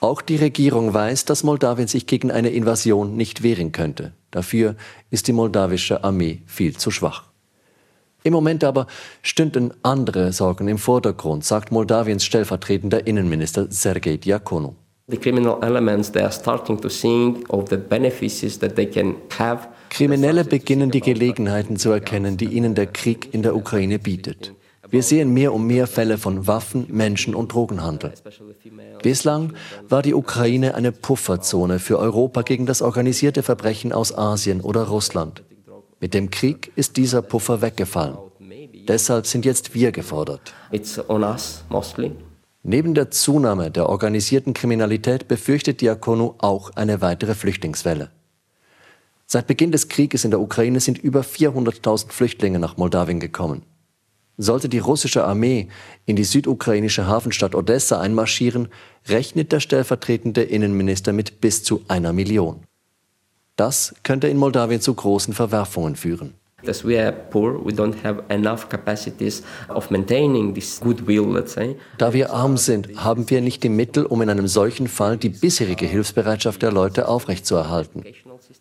Auch 0.00 0.22
die 0.22 0.36
Regierung 0.36 0.94
weiß, 0.94 1.26
dass 1.26 1.44
Moldawien 1.44 1.88
sich 1.88 2.06
gegen 2.06 2.32
eine 2.32 2.50
Invasion 2.50 3.16
nicht 3.16 3.42
wehren 3.42 3.70
könnte. 3.70 4.14
Dafür 4.30 4.74
ist 5.10 5.28
die 5.28 5.32
moldawische 5.32 6.02
Armee 6.02 6.42
viel 6.46 6.76
zu 6.76 6.90
schwach. 6.90 7.31
Im 8.24 8.32
Moment 8.32 8.62
aber 8.64 8.86
stünden 9.22 9.72
andere 9.82 10.32
Sorgen 10.32 10.68
im 10.68 10.78
Vordergrund, 10.78 11.44
sagt 11.44 11.72
Moldawiens 11.72 12.24
stellvertretender 12.24 13.06
Innenminister 13.06 13.66
Sergei 13.70 14.16
Diakonou. 14.16 14.74
The 15.08 15.16
criminal 15.16 15.58
elements 15.62 16.10
they 16.12 16.22
are 16.22 16.32
starting 16.32 16.80
to 16.80 16.88
think 16.88 17.52
of 17.52 17.68
the 17.68 17.76
benefits 17.76 18.58
that 18.60 18.76
they 18.76 18.86
can 18.86 19.16
have. 19.36 19.68
Kriminelle 19.90 20.44
beginnen 20.44 20.90
die 20.90 21.00
Gelegenheiten 21.00 21.76
zu 21.76 21.90
erkennen, 21.90 22.36
die 22.36 22.46
ihnen 22.46 22.74
der 22.74 22.86
Krieg 22.86 23.34
in 23.34 23.42
der 23.42 23.56
Ukraine 23.56 23.98
bietet. 23.98 24.54
Wir 24.88 25.02
sehen 25.02 25.32
mehr 25.34 25.52
und 25.52 25.66
mehr 25.66 25.86
Fälle 25.86 26.18
von 26.18 26.46
Waffen, 26.46 26.86
Menschen 26.88 27.34
und 27.34 27.52
Drogenhandel. 27.52 28.12
Bislang 29.02 29.54
war 29.88 30.02
die 30.02 30.14
Ukraine 30.14 30.74
eine 30.74 30.92
Pufferzone 30.92 31.78
für 31.78 31.98
Europa 31.98 32.42
gegen 32.42 32.66
das 32.66 32.82
organisierte 32.82 33.42
Verbrechen 33.42 33.92
aus 33.92 34.16
Asien 34.16 34.60
oder 34.60 34.84
Russland. 34.84 35.42
Mit 36.02 36.14
dem 36.14 36.30
Krieg 36.30 36.72
ist 36.74 36.96
dieser 36.96 37.22
Puffer 37.22 37.62
weggefallen. 37.62 38.18
Deshalb 38.88 39.24
sind 39.24 39.44
jetzt 39.44 39.72
wir 39.72 39.92
gefordert. 39.92 40.52
Neben 42.64 42.94
der 42.94 43.12
Zunahme 43.12 43.70
der 43.70 43.88
organisierten 43.88 44.52
Kriminalität 44.52 45.28
befürchtet 45.28 45.80
Diakonou 45.80 46.34
auch 46.38 46.70
eine 46.74 47.02
weitere 47.02 47.36
Flüchtlingswelle. 47.36 48.10
Seit 49.26 49.46
Beginn 49.46 49.70
des 49.70 49.86
Krieges 49.86 50.24
in 50.24 50.32
der 50.32 50.40
Ukraine 50.40 50.80
sind 50.80 50.98
über 50.98 51.20
400.000 51.20 52.10
Flüchtlinge 52.10 52.58
nach 52.58 52.76
Moldawien 52.76 53.20
gekommen. 53.20 53.62
Sollte 54.36 54.68
die 54.68 54.80
russische 54.80 55.22
Armee 55.22 55.68
in 56.04 56.16
die 56.16 56.24
südukrainische 56.24 57.06
Hafenstadt 57.06 57.54
Odessa 57.54 58.00
einmarschieren, 58.00 58.70
rechnet 59.06 59.52
der 59.52 59.60
stellvertretende 59.60 60.42
Innenminister 60.42 61.12
mit 61.12 61.40
bis 61.40 61.62
zu 61.62 61.84
einer 61.86 62.12
Million. 62.12 62.64
Das 63.56 63.94
könnte 64.02 64.28
in 64.28 64.38
Moldawien 64.38 64.80
zu 64.80 64.94
großen 64.94 65.34
Verwerfungen 65.34 65.96
führen. 65.96 66.34
As 66.66 66.84
we 66.84 66.96
are 66.96 67.12
poor, 67.12 67.58
we 67.64 67.72
don't 67.72 68.04
have 68.04 68.22
enough 68.28 68.68
capacities 68.68 69.42
of 69.68 69.90
maintaining 69.90 70.54
this 70.54 70.80
goodwill, 70.80 71.26
let's 71.26 71.54
say. 71.54 71.76
Da 71.98 72.12
wir 72.12 72.32
arm 72.32 72.56
sind, 72.56 72.88
haben 72.96 73.28
wir 73.28 73.40
nicht 73.40 73.64
die 73.64 73.68
Mittel, 73.68 74.06
um 74.06 74.22
in 74.22 74.30
einem 74.30 74.46
solchen 74.46 74.86
Fall 74.86 75.16
die 75.16 75.28
bisherige 75.28 75.86
Hilfsbereitschaft 75.86 76.62
der 76.62 76.70
Leute 76.70 77.08
aufrechtzuerhalten. 77.08 78.04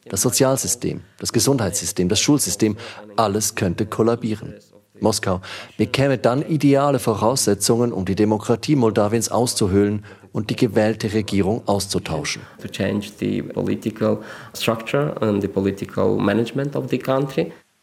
Das 0.09 0.21
Sozialsystem, 0.21 1.01
das 1.19 1.31
Gesundheitssystem, 1.31 2.09
das 2.09 2.19
Schulsystem, 2.19 2.75
alles 3.17 3.53
könnte 3.53 3.85
kollabieren. 3.85 4.55
Moskau 4.99 5.41
bekäme 5.77 6.17
dann 6.17 6.43
ideale 6.43 6.99
Voraussetzungen, 6.99 7.91
um 7.91 8.05
die 8.05 8.15
Demokratie 8.15 8.75
Moldawiens 8.75 9.29
auszuhöhlen 9.29 10.05
und 10.31 10.49
die 10.49 10.55
gewählte 10.55 11.13
Regierung 11.13 11.67
auszutauschen. 11.67 12.41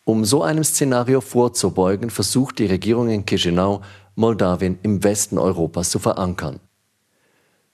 Um 0.04 0.24
so 0.24 0.42
einem 0.42 0.64
Szenario 0.64 1.20
vorzubeugen, 1.20 2.10
versucht 2.10 2.58
die 2.58 2.66
Regierung 2.66 3.10
in 3.10 3.26
Chisinau, 3.26 3.82
Moldawien 4.14 4.78
im 4.82 5.04
Westen 5.04 5.38
Europas 5.38 5.90
zu 5.90 5.98
verankern. 5.98 6.60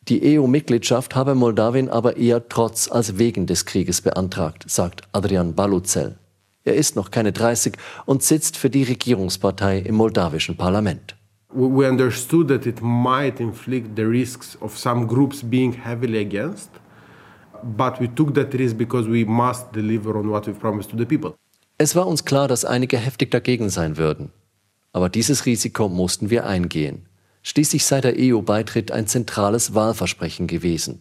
Die 0.08 0.36
EU-Mitgliedschaft 0.36 1.14
habe 1.14 1.34
Moldawien 1.34 1.88
aber 1.88 2.16
eher 2.16 2.48
trotz 2.48 2.90
als 2.90 3.16
wegen 3.16 3.46
des 3.46 3.64
Krieges 3.64 4.02
beantragt, 4.02 4.64
sagt 4.68 5.02
Adrian 5.12 5.54
Baluzel. 5.54 6.18
Er 6.64 6.74
ist 6.74 6.96
noch 6.96 7.10
keine 7.10 7.32
30 7.32 7.76
und 8.04 8.22
sitzt 8.22 8.56
für 8.56 8.68
die 8.68 8.82
Regierungspartei 8.82 9.78
im 9.78 9.94
moldawischen 9.94 10.56
Parlament. 10.56 11.14
We 11.54 11.86
understood 11.86 12.48
that 12.48 12.66
it 12.66 12.80
might 12.82 13.38
inflict 13.38 13.94
the 13.94 14.02
risks 14.02 14.58
of 14.60 14.76
some 14.76 15.06
groups 15.06 15.42
being 15.42 15.72
heavily 15.72 16.18
against, 16.18 16.70
but 17.62 18.00
we 18.00 18.08
took 18.08 18.34
that 18.34 18.52
risk 18.54 18.76
because 18.76 19.08
we 19.08 19.24
must 19.24 19.72
deliver 19.72 20.18
on 20.18 20.28
what 20.28 20.46
we've 20.46 20.58
promised 20.58 20.90
to 20.90 20.96
the 20.96 21.06
people. 21.06 21.36
Es 21.78 21.94
war 21.94 22.06
uns 22.06 22.24
klar, 22.24 22.48
dass 22.48 22.64
einige 22.64 22.98
heftig 22.98 23.30
dagegen 23.30 23.70
sein 23.70 23.96
würden. 23.96 24.30
Aber 24.92 25.08
dieses 25.08 25.46
Risiko 25.46 25.88
mussten 25.88 26.30
wir 26.30 26.46
eingehen. 26.46 27.06
Schließlich 27.42 27.84
sei 27.84 28.00
der 28.00 28.14
EU-Beitritt 28.16 28.90
ein 28.90 29.06
zentrales 29.06 29.74
Wahlversprechen 29.74 30.46
gewesen. 30.46 31.00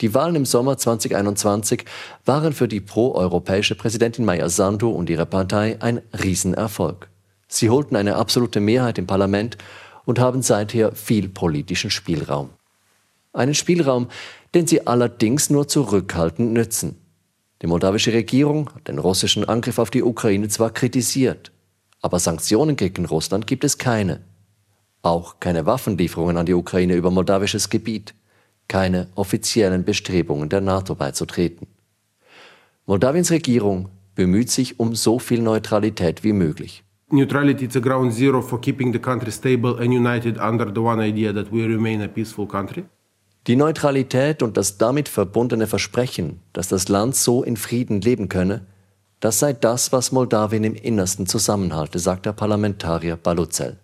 Die 0.00 0.12
Wahlen 0.12 0.34
im 0.34 0.44
Sommer 0.44 0.76
2021 0.76 1.84
waren 2.24 2.52
für 2.52 2.68
die 2.68 2.80
pro-europäische 2.80 3.74
Präsidentin 3.74 4.24
Maya 4.24 4.48
Sandu 4.48 4.90
und 4.90 5.08
ihre 5.08 5.26
Partei 5.26 5.76
ein 5.80 6.00
Riesenerfolg. 6.12 7.08
Sie 7.48 7.70
holten 7.70 7.96
eine 7.96 8.16
absolute 8.16 8.60
Mehrheit 8.60 8.98
im 8.98 9.06
Parlament 9.06 9.56
und 10.04 10.18
haben 10.18 10.42
seither 10.42 10.92
viel 10.92 11.28
politischen 11.28 11.90
Spielraum. 11.90 12.50
Einen 13.32 13.54
Spielraum, 13.54 14.08
den 14.54 14.66
sie 14.66 14.86
allerdings 14.86 15.50
nur 15.50 15.68
zurückhaltend 15.68 16.52
nützen. 16.52 16.96
Die 17.62 17.66
moldawische 17.66 18.12
Regierung 18.12 18.70
hat 18.74 18.88
den 18.88 18.98
russischen 18.98 19.44
Angriff 19.44 19.78
auf 19.78 19.90
die 19.90 20.02
Ukraine 20.02 20.48
zwar 20.48 20.70
kritisiert, 20.70 21.52
aber 22.00 22.18
Sanktionen 22.18 22.76
gegen 22.76 23.06
Russland 23.06 23.46
gibt 23.46 23.64
es 23.64 23.78
keine. 23.78 24.20
Auch 25.02 25.40
keine 25.40 25.66
Waffenlieferungen 25.66 26.36
an 26.36 26.46
die 26.46 26.54
Ukraine 26.54 26.94
über 26.94 27.10
moldawisches 27.10 27.70
Gebiet, 27.70 28.14
keine 28.68 29.08
offiziellen 29.14 29.84
Bestrebungen 29.84 30.48
der 30.48 30.60
NATO 30.60 30.94
beizutreten. 30.94 31.66
Moldawiens 32.86 33.30
Regierung 33.30 33.88
bemüht 34.14 34.50
sich 34.50 34.80
um 34.80 34.94
so 34.94 35.18
viel 35.18 35.42
Neutralität 35.42 36.24
wie 36.24 36.32
möglich. 36.32 36.82
Neutrality 37.12 37.66
is 37.66 37.76
a 37.76 37.80
ground 37.80 38.12
zero 38.12 38.42
for 38.42 38.58
keeping 38.60 38.92
the 38.92 38.98
country 38.98 39.30
stable 39.30 39.78
and 39.78 39.92
united 39.92 40.38
under 40.38 40.72
the 40.72 40.80
one 40.80 41.00
idea 41.00 41.32
that 41.32 41.52
we 41.52 41.64
remain 41.64 42.02
a 42.02 42.08
peaceful 42.08 42.46
country. 42.48 42.84
Die 43.46 43.54
Neutralität 43.54 44.42
und 44.42 44.56
das 44.56 44.76
damit 44.76 45.08
verbundene 45.08 45.68
Versprechen, 45.68 46.40
dass 46.52 46.66
das 46.66 46.88
Land 46.88 47.14
so 47.14 47.44
in 47.44 47.56
Frieden 47.56 48.00
leben 48.00 48.28
könne, 48.28 48.66
das 49.20 49.38
sei 49.38 49.52
das, 49.52 49.92
was 49.92 50.10
Moldawien 50.10 50.64
im 50.64 50.74
Innersten 50.74 51.26
zusammenhalte, 51.26 52.00
sagt 52.00 52.26
der 52.26 52.32
Parlamentarier 52.32 53.16
Baluzel. 53.16 53.78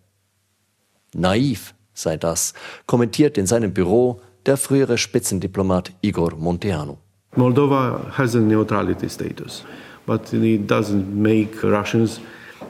Naiv 1.15 1.75
sei 1.95 2.17
das, 2.17 2.55
kommentiert 2.87 3.39
in 3.39 3.47
seinem 3.47 3.73
Büro 3.73 4.21
der 4.47 4.57
frühere 4.57 4.99
Spitzendiplomat 4.99 5.93
Igor 6.01 6.35
Monteanu. 6.35 6.97
Moldova 7.37 8.11
has 8.19 8.35
a 8.35 8.41
neutrality 8.41 9.09
status, 9.09 9.65
but 10.07 10.33
it 10.33 10.69
doesn't 10.69 11.15
make 11.15 11.63
Russians 11.63 12.21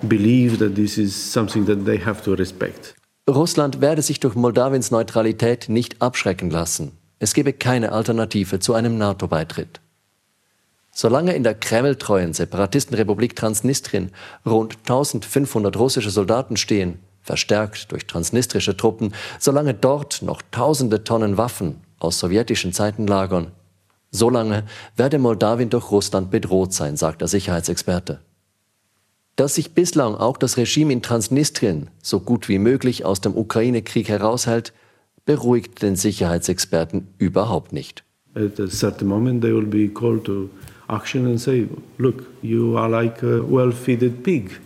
believe 0.03 0.59
that 0.59 0.75
this 0.75 0.99
is 0.99 1.15
something 1.15 1.67
that 1.67 1.85
they 1.85 1.99
have 1.99 2.23
to 2.23 2.35
respect. 2.35 2.95
Russland 3.29 3.81
werde 3.81 4.03
sich 4.03 4.21
durch 4.21 4.35
Moldawiens 4.35 4.91
Neutralität 4.91 5.69
nicht 5.69 6.03
abschrecken 6.03 6.51
lassen. 6.51 6.93
Es 7.19 7.35
gebe 7.35 7.53
keine 7.53 7.93
Alternative 7.93 8.59
zu 8.59 8.75
einem 8.75 8.99
NATO-Beitritt. 8.99 9.81
Solange 10.91 11.35
in 11.35 11.43
der 11.43 11.55
kremltreuen 11.55 12.35
Separatistenrepublik 12.35 13.37
Transnistrien 13.37 14.11
rund 14.45 14.77
1500 14.81 15.77
russische 15.77 16.11
Soldaten 16.11 16.57
stehen, 16.57 16.99
verstärkt 17.23 17.93
durch 17.93 18.07
transnistrische 18.07 18.77
Truppen, 18.77 19.15
solange 19.39 19.73
dort 19.73 20.23
noch 20.23 20.43
tausende 20.51 21.05
Tonnen 21.05 21.39
Waffen 21.39 21.81
aus 21.99 22.19
sowjetischen 22.19 22.73
Zeiten 22.73 23.07
lagern, 23.07 23.53
solange 24.11 24.65
werde 24.97 25.19
Moldawien 25.19 25.71
durch 25.71 25.91
Russland 25.91 26.31
bedroht 26.31 26.73
sein, 26.75 26.97
sagt 26.97 27.21
der 27.21 27.29
Sicherheitsexperte. 27.29 28.21
Dass 29.37 29.55
sich 29.55 29.73
bislang 29.73 30.15
auch 30.15 30.37
das 30.37 30.57
Regime 30.57 30.93
in 30.93 31.03
Transnistrien 31.03 31.89
so 32.03 32.21
gut 32.21 32.49
wie 32.49 32.59
möglich 32.59 33.05
aus 33.05 33.21
dem 33.21 33.37
Ukraine-Krieg 33.37 34.09
heraushält, 34.09 34.73
beruhigt 35.25 35.83
den 35.83 35.97
Sicherheitsexperten 35.97 37.09
überhaupt 37.19 37.73
nicht. 37.73 38.05
At 38.35 38.59
a 38.61 38.67
certain 38.67 39.09
moment 39.09 39.43
they 39.43 39.55
will 39.55 39.67
be 39.67 39.89
called 39.89 40.25
to 40.25 40.49
action 40.89 41.27
and 41.27 41.41
say, 41.41 41.69
look, 41.99 42.25
you 42.43 42.77
are 42.77 42.89
like 42.89 43.23
a 43.23 43.41
well-feeded 43.49 44.23
pig. 44.23 44.61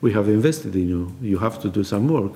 We 0.00 0.14
have 0.14 0.30
invested 0.30 0.74
in 0.74 0.88
you. 0.88 1.12
You 1.20 1.40
have 1.40 1.60
to 1.60 1.68
do 1.68 1.84
some 1.84 2.08
work. 2.08 2.34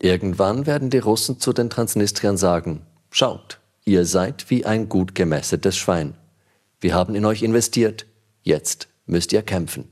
Irgendwann 0.00 0.66
werden 0.66 0.90
die 0.90 0.98
Russen 0.98 1.38
zu 1.38 1.52
den 1.52 1.70
Transnistriern 1.70 2.36
sagen, 2.36 2.82
schaut, 3.10 3.60
ihr 3.84 4.04
seid 4.04 4.50
wie 4.50 4.66
ein 4.66 4.88
gut 4.88 5.14
gemästetes 5.14 5.76
Schwein. 5.76 6.14
Wir 6.80 6.94
haben 6.94 7.14
in 7.14 7.24
euch 7.24 7.42
investiert, 7.42 8.06
jetzt 8.42 8.88
müsst 9.06 9.32
ihr 9.32 9.42
kämpfen. 9.42 9.84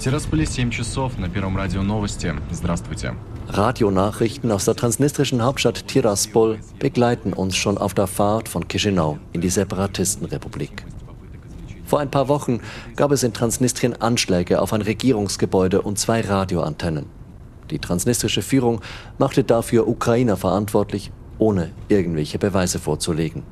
Тирасполе 0.00 0.46
7 0.46 0.70
часов 0.70 1.18
на 1.18 1.28
Первом 1.28 1.56
радио 1.56 1.82
новости. 1.82 2.34
Здравствуйте. 2.50 3.14
Radionachrichten 3.48 4.50
aus 4.50 4.64
der 4.64 4.74
transnistrischen 4.74 5.42
Hauptstadt 5.42 5.86
Tiraspol 5.86 6.58
begleiten 6.78 7.32
uns 7.32 7.56
schon 7.56 7.78
auf 7.78 7.94
der 7.94 8.06
Fahrt 8.06 8.48
von 8.48 8.66
Chisinau 8.68 9.18
in 9.32 9.40
die 9.40 9.50
Separatistenrepublik. 9.50 10.84
Vor 11.84 12.00
ein 12.00 12.10
paar 12.10 12.28
Wochen 12.28 12.60
gab 12.96 13.12
es 13.12 13.22
in 13.22 13.32
Transnistrien 13.32 14.00
Anschläge 14.00 14.62
auf 14.62 14.72
ein 14.72 14.82
Regierungsgebäude 14.82 15.82
und 15.82 15.98
zwei 15.98 16.22
Radioantennen. 16.22 17.06
Die 17.70 17.78
transnistrische 17.78 18.42
Führung 18.42 18.80
machte 19.18 19.44
dafür 19.44 19.86
Ukrainer 19.86 20.36
verantwortlich, 20.36 21.12
ohne 21.38 21.70
irgendwelche 21.88 22.38
Beweise 22.38 22.78
vorzulegen. 22.78 23.42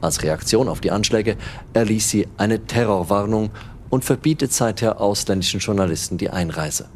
Als 0.00 0.22
Reaktion 0.22 0.68
auf 0.68 0.80
die 0.80 0.90
Anschläge 0.90 1.36
erließ 1.72 2.10
sie 2.10 2.28
eine 2.36 2.66
Terrorwarnung 2.66 3.50
und 3.93 4.03
verbietet 4.03 4.51
seither 4.51 4.99
ausländischen 4.99 5.59
Journalisten 5.59 6.17
die 6.17 6.31
Einreise. 6.31 6.89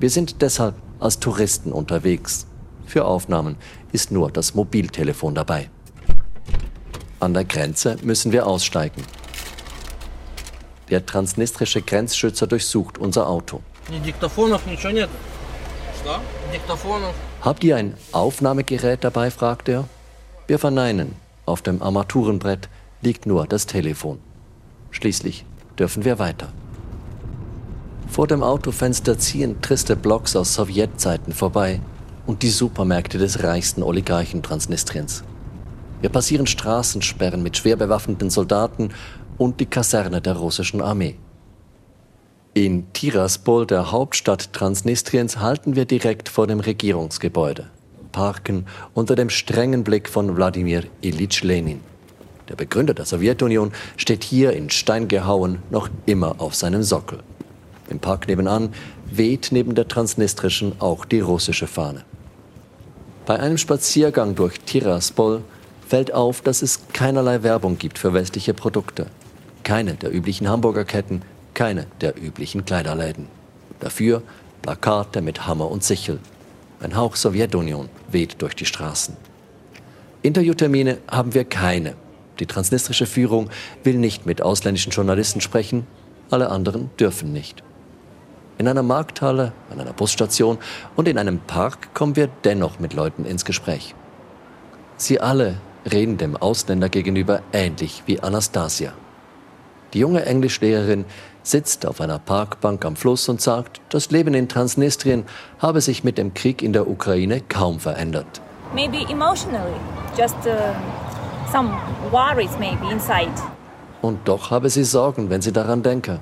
Wir 0.00 0.10
sind 0.10 0.42
deshalb 0.42 0.74
als 0.98 1.20
Touristen 1.20 1.70
unterwegs. 1.70 2.48
Für 2.86 3.04
Aufnahmen 3.04 3.54
ist 3.92 4.10
nur 4.10 4.28
das 4.32 4.52
Mobiltelefon 4.52 5.36
dabei. 5.36 5.70
An 7.20 7.34
der 7.34 7.44
Grenze 7.44 7.98
müssen 8.02 8.32
wir 8.32 8.48
aussteigen. 8.48 9.04
Der 10.90 11.06
transnistrische 11.06 11.82
Grenzschützer 11.82 12.48
durchsucht 12.48 12.98
unser 12.98 13.28
Auto. 13.28 13.60
Habt 17.42 17.62
ihr 17.62 17.76
ein 17.76 17.94
Aufnahmegerät 18.10 19.04
dabei? 19.04 19.30
fragt 19.30 19.68
er. 19.68 19.84
Wir 20.48 20.58
verneinen. 20.58 21.14
Auf 21.46 21.62
dem 21.62 21.80
Armaturenbrett 21.80 22.68
liegt 23.02 23.24
nur 23.24 23.46
das 23.46 23.66
Telefon. 23.66 24.18
Schließlich 24.90 25.44
dürfen 25.78 26.04
wir 26.04 26.18
weiter. 26.18 26.48
Vor 28.08 28.26
dem 28.26 28.42
Autofenster 28.42 29.18
ziehen 29.18 29.60
triste 29.60 29.94
Blocks 29.94 30.34
aus 30.34 30.54
Sowjetzeiten 30.54 31.32
vorbei 31.32 31.80
und 32.26 32.42
die 32.42 32.50
Supermärkte 32.50 33.18
des 33.18 33.42
reichsten 33.42 33.82
Oligarchen 33.82 34.42
Transnistriens. 34.42 35.24
Wir 36.00 36.10
passieren 36.10 36.46
Straßensperren 36.46 37.42
mit 37.42 37.56
schwer 37.56 37.76
bewaffneten 37.76 38.30
Soldaten 38.30 38.90
und 39.36 39.60
die 39.60 39.66
Kaserne 39.66 40.20
der 40.20 40.36
russischen 40.36 40.80
Armee. 40.80 41.16
In 42.54 42.92
Tiraspol, 42.92 43.66
der 43.66 43.92
Hauptstadt 43.92 44.52
Transnistriens, 44.52 45.38
halten 45.38 45.76
wir 45.76 45.84
direkt 45.84 46.28
vor 46.28 46.46
dem 46.46 46.60
Regierungsgebäude, 46.60 47.66
parken 48.10 48.66
unter 48.94 49.14
dem 49.14 49.30
strengen 49.30 49.84
Blick 49.84 50.08
von 50.08 50.36
Wladimir 50.36 50.84
Ilyich 51.02 51.42
Lenin. 51.44 51.80
Der 52.48 52.56
Begründer 52.56 52.94
der 52.94 53.04
Sowjetunion, 53.04 53.72
steht 53.96 54.24
hier 54.24 54.52
in 54.52 54.70
Stein 54.70 55.08
gehauen 55.08 55.58
noch 55.70 55.88
immer 56.06 56.36
auf 56.38 56.54
seinem 56.54 56.82
Sockel. 56.82 57.20
Im 57.88 57.98
Park 58.00 58.28
nebenan 58.28 58.70
weht 59.10 59.48
neben 59.50 59.74
der 59.74 59.88
transnistrischen 59.88 60.80
auch 60.80 61.04
die 61.04 61.20
russische 61.20 61.66
Fahne. 61.66 62.04
Bei 63.26 63.38
einem 63.38 63.58
Spaziergang 63.58 64.34
durch 64.34 64.60
Tiraspol 64.60 65.42
fällt 65.86 66.12
auf, 66.12 66.40
dass 66.42 66.62
es 66.62 66.80
keinerlei 66.92 67.42
Werbung 67.42 67.78
gibt 67.78 67.98
für 67.98 68.14
westliche 68.14 68.54
Produkte. 68.54 69.06
Keine 69.64 69.94
der 69.94 70.14
üblichen 70.14 70.48
Hamburgerketten, 70.48 71.22
keine 71.54 71.86
der 72.00 72.16
üblichen 72.16 72.64
Kleiderläden. 72.64 73.26
Dafür 73.80 74.22
Plakate 74.62 75.22
mit 75.22 75.46
Hammer 75.46 75.70
und 75.70 75.84
Sichel. 75.84 76.20
Ein 76.80 76.96
Hauch 76.96 77.16
Sowjetunion 77.16 77.88
weht 78.10 78.40
durch 78.40 78.54
die 78.54 78.66
Straßen. 78.66 79.16
Interviewtermine 80.22 80.98
haben 81.08 81.34
wir 81.34 81.44
keine. 81.44 81.94
Die 82.40 82.46
transnistrische 82.46 83.06
Führung 83.06 83.50
will 83.84 83.96
nicht 83.96 84.26
mit 84.26 84.42
ausländischen 84.42 84.92
Journalisten 84.92 85.40
sprechen, 85.40 85.86
alle 86.30 86.50
anderen 86.50 86.90
dürfen 86.98 87.32
nicht. 87.32 87.62
In 88.58 88.66
einer 88.68 88.82
Markthalle, 88.82 89.52
an 89.70 89.80
einer 89.80 89.92
Busstation 89.92 90.58
und 90.96 91.08
in 91.08 91.18
einem 91.18 91.38
Park 91.38 91.94
kommen 91.94 92.16
wir 92.16 92.28
dennoch 92.44 92.78
mit 92.80 92.92
Leuten 92.92 93.24
ins 93.24 93.44
Gespräch. 93.44 93.94
Sie 94.96 95.20
alle 95.20 95.60
reden 95.90 96.18
dem 96.18 96.36
Ausländer 96.36 96.88
gegenüber 96.88 97.42
ähnlich 97.52 98.02
wie 98.06 98.20
Anastasia. 98.20 98.92
Die 99.94 100.00
junge 100.00 100.24
Englischlehrerin 100.26 101.04
sitzt 101.42 101.86
auf 101.86 102.00
einer 102.00 102.18
Parkbank 102.18 102.84
am 102.84 102.96
Fluss 102.96 103.28
und 103.28 103.40
sagt, 103.40 103.80
das 103.88 104.10
Leben 104.10 104.34
in 104.34 104.48
Transnistrien 104.48 105.24
habe 105.60 105.80
sich 105.80 106.04
mit 106.04 106.18
dem 106.18 106.34
Krieg 106.34 106.62
in 106.62 106.72
der 106.72 106.88
Ukraine 106.88 107.40
kaum 107.48 107.80
verändert. 107.80 108.42
Maybe 108.74 109.10
emotionally, 109.10 109.72
just 110.14 110.36
uh, 110.44 110.74
some 111.52 111.70
worries 112.10 112.58
maybe 112.58 112.90
inside. 112.90 113.32
Und 114.02 114.28
doch 114.28 114.50
habe 114.50 114.70
sie 114.70 114.84
Sorgen, 114.84 115.30
wenn 115.30 115.42
sie 115.42 115.52
daran 115.52 115.82
denke. 115.82 116.20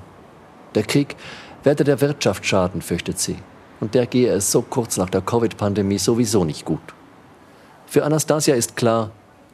Der 0.75 0.83
Krieg 0.83 1.15
werde 1.63 1.83
der 1.83 2.01
Wirtschaft 2.01 2.45
schaden, 2.45 2.81
fürchtet 2.81 3.19
sie. 3.19 3.37
Und 3.79 3.93
der 3.93 4.07
gehe 4.07 4.31
es 4.31 4.51
so 4.51 4.61
kurz 4.61 4.97
nach 4.97 5.09
der 5.09 5.21
Covid-Pandemie 5.21 5.99
sowieso 5.99 6.43
nicht 6.43 6.65
gut. 6.65 6.81
Für 7.85 8.03
Anastasia 8.03 8.55
ist 8.55 8.75
klar, 8.75 9.11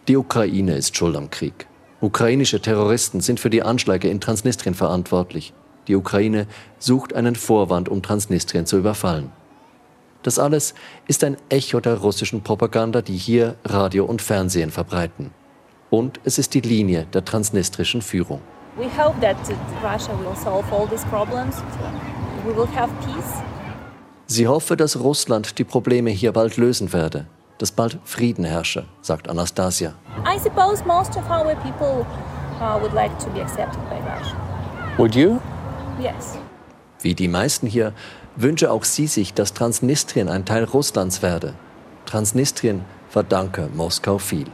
die 0.07 0.17
Ukraine 0.17 0.75
ist 0.75 0.95
schuld 0.95 1.15
am 1.15 1.29
Krieg. 1.29 1.67
Ukrainische 2.01 2.61
Terroristen 2.61 3.21
sind 3.21 3.39
für 3.39 3.49
die 3.49 3.63
Anschläge 3.63 4.09
in 4.09 4.19
Transnistrien 4.19 4.75
verantwortlich. 4.75 5.53
Die 5.87 5.95
Ukraine 5.95 6.47
sucht 6.79 7.13
einen 7.13 7.35
Vorwand, 7.35 7.89
um 7.89 8.01
Transnistrien 8.01 8.65
zu 8.65 8.77
überfallen. 8.77 9.31
Das 10.23 10.39
alles 10.39 10.73
ist 11.07 11.23
ein 11.23 11.37
Echo 11.49 11.81
der 11.81 11.95
russischen 11.95 12.43
Propaganda, 12.43 13.01
die 13.01 13.17
hier 13.17 13.55
Radio 13.65 14.05
und 14.05 14.21
Fernsehen 14.21 14.71
verbreiten. 14.71 15.31
Und 15.93 16.19
es 16.23 16.39
ist 16.39 16.55
die 16.55 16.61
Linie 16.61 17.05
der 17.13 17.23
transnistrischen 17.23 18.01
Führung. 18.01 18.41
We 18.77 18.85
hope 18.85 19.13
that 19.21 19.37
Russia 19.83 20.17
will 20.17 20.35
solve 20.35 20.65
all 20.71 20.87
these 20.87 21.05
problems. 21.05 21.57
We 22.43 22.55
will 22.55 22.67
have 22.75 22.91
peace. 23.05 23.43
Sie 24.25 24.47
hoffe, 24.47 24.75
dass 24.75 24.99
Russland 24.99 25.59
die 25.59 25.63
Probleme 25.63 26.09
hier 26.09 26.31
bald 26.31 26.57
lösen 26.57 26.93
werde, 26.93 27.27
dass 27.59 27.71
bald 27.71 27.99
Frieden 28.05 28.43
herrsche, 28.43 28.85
sagt 29.03 29.29
Anastasia. 29.29 29.93
I 30.25 30.39
suppose 30.39 30.83
most 30.83 31.15
of 31.15 31.29
our 31.29 31.53
people 31.57 32.03
uh, 32.59 32.79
would 32.81 32.93
like 32.93 33.15
to 33.19 33.29
be 33.29 33.39
accepted 33.43 33.79
by 33.87 33.97
Russia. 33.97 34.35
Would 34.97 35.13
you? 35.13 35.39
Yes. 36.01 36.39
Wie 37.01 37.13
die 37.13 37.27
meisten 37.27 37.67
hier 37.67 37.93
wünsche 38.35 38.71
auch 38.71 38.83
sie 38.83 39.05
sich, 39.05 39.35
dass 39.35 39.53
Transnistrien 39.53 40.27
ein 40.27 40.43
Teil 40.43 40.63
Russlands 40.63 41.21
werde. 41.21 41.53
Transnistrien 42.07 42.83
verdanke 43.09 43.69
Moskau 43.75 44.17
viel. 44.17 44.47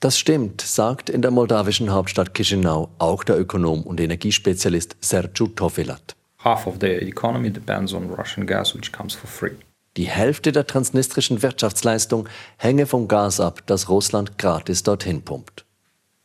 Das 0.00 0.18
stimmt, 0.18 0.60
sagt 0.60 1.08
in 1.08 1.22
der 1.22 1.30
moldawischen 1.30 1.90
Hauptstadt 1.90 2.34
Chisinau 2.34 2.90
auch 2.98 3.24
der 3.24 3.40
Ökonom 3.40 3.82
und 3.82 3.98
Energiespezialist 3.98 4.96
Sergiu 5.00 5.46
Tofilat. 5.46 6.14
Half 6.44 6.66
of 6.66 6.76
the 6.80 6.88
economy 6.88 7.50
depends 7.50 7.94
on 7.94 8.10
Russian 8.10 8.46
gas, 8.46 8.74
which 8.74 8.92
comes 8.92 9.14
for 9.14 9.28
free. 9.28 9.56
Die 9.96 10.08
Hälfte 10.08 10.52
der 10.52 10.66
transnistrischen 10.66 11.42
Wirtschaftsleistung 11.42 12.28
hänge 12.58 12.84
vom 12.84 13.08
Gas 13.08 13.40
ab, 13.40 13.62
das 13.66 13.88
Russland 13.88 14.36
gratis 14.36 14.82
dorthin 14.82 15.22
pumpt. 15.22 15.64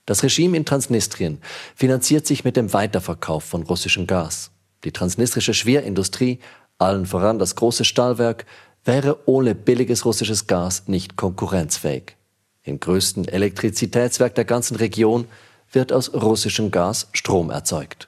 Das 0.06 0.24
Regime 0.24 0.58
in 0.58 0.66
Transnistrien 0.66 1.40
finanziert 1.74 2.28
sich 2.28 2.44
mit 2.44 2.58
dem 2.58 2.74
Weiterverkauf 2.74 3.46
von 3.46 3.64
russischem 3.64 4.08
Gas. 4.08 4.52
Die 4.84 4.92
transnistrische 4.92 5.54
Schwerindustrie, 5.54 6.40
allen 6.78 7.06
voran 7.06 7.40
das 7.40 7.56
große 7.56 7.86
Stahlwerk, 7.86 8.46
wäre 8.84 9.20
ohne 9.28 9.56
billiges 9.56 10.04
russisches 10.04 10.48
Gas 10.48 10.88
nicht 10.88 11.16
konkurrenzfähig. 11.16 12.18
Im 12.64 12.80
größten 12.80 13.28
Elektrizitätswerk 13.28 14.36
der 14.36 14.46
ganzen 14.46 14.76
Region 14.76 15.28
wird 15.72 15.92
aus 15.92 16.14
russischem 16.14 16.70
Gas 16.70 17.08
Strom 17.12 17.50
erzeugt. 17.50 18.08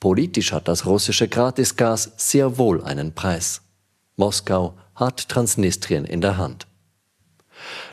Politisch 0.00 0.52
hat 0.52 0.66
das 0.66 0.86
russische 0.86 1.28
Gratisgas 1.28 2.12
sehr 2.16 2.58
wohl 2.58 2.82
einen 2.82 3.14
Preis. 3.14 3.62
Moskau 4.16 4.74
hat 4.94 5.28
Transnistrien 5.28 6.04
in 6.04 6.20
der 6.20 6.36
Hand. 6.36 6.66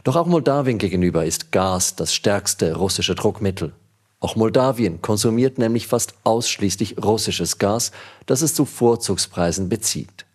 Doch 0.03 0.15
auch 0.15 0.25
Moldawien 0.25 0.77
gegenüber 0.77 1.25
ist 1.25 1.51
Gas 1.51 1.95
das 1.95 2.13
stärkste 2.13 2.75
russische 2.75 3.15
Druckmittel. 3.15 3.73
Auch 4.19 4.35
Moldawien 4.35 5.01
konsumiert 5.01 5.57
nämlich 5.57 5.87
fast 5.87 6.15
ausschließlich 6.23 6.97
russisches 7.03 7.59
Gas, 7.59 7.91
das 8.25 8.41
es 8.41 8.55
zu 8.55 8.65
Vorzugspreisen 8.65 9.69
bezieht 9.69 10.26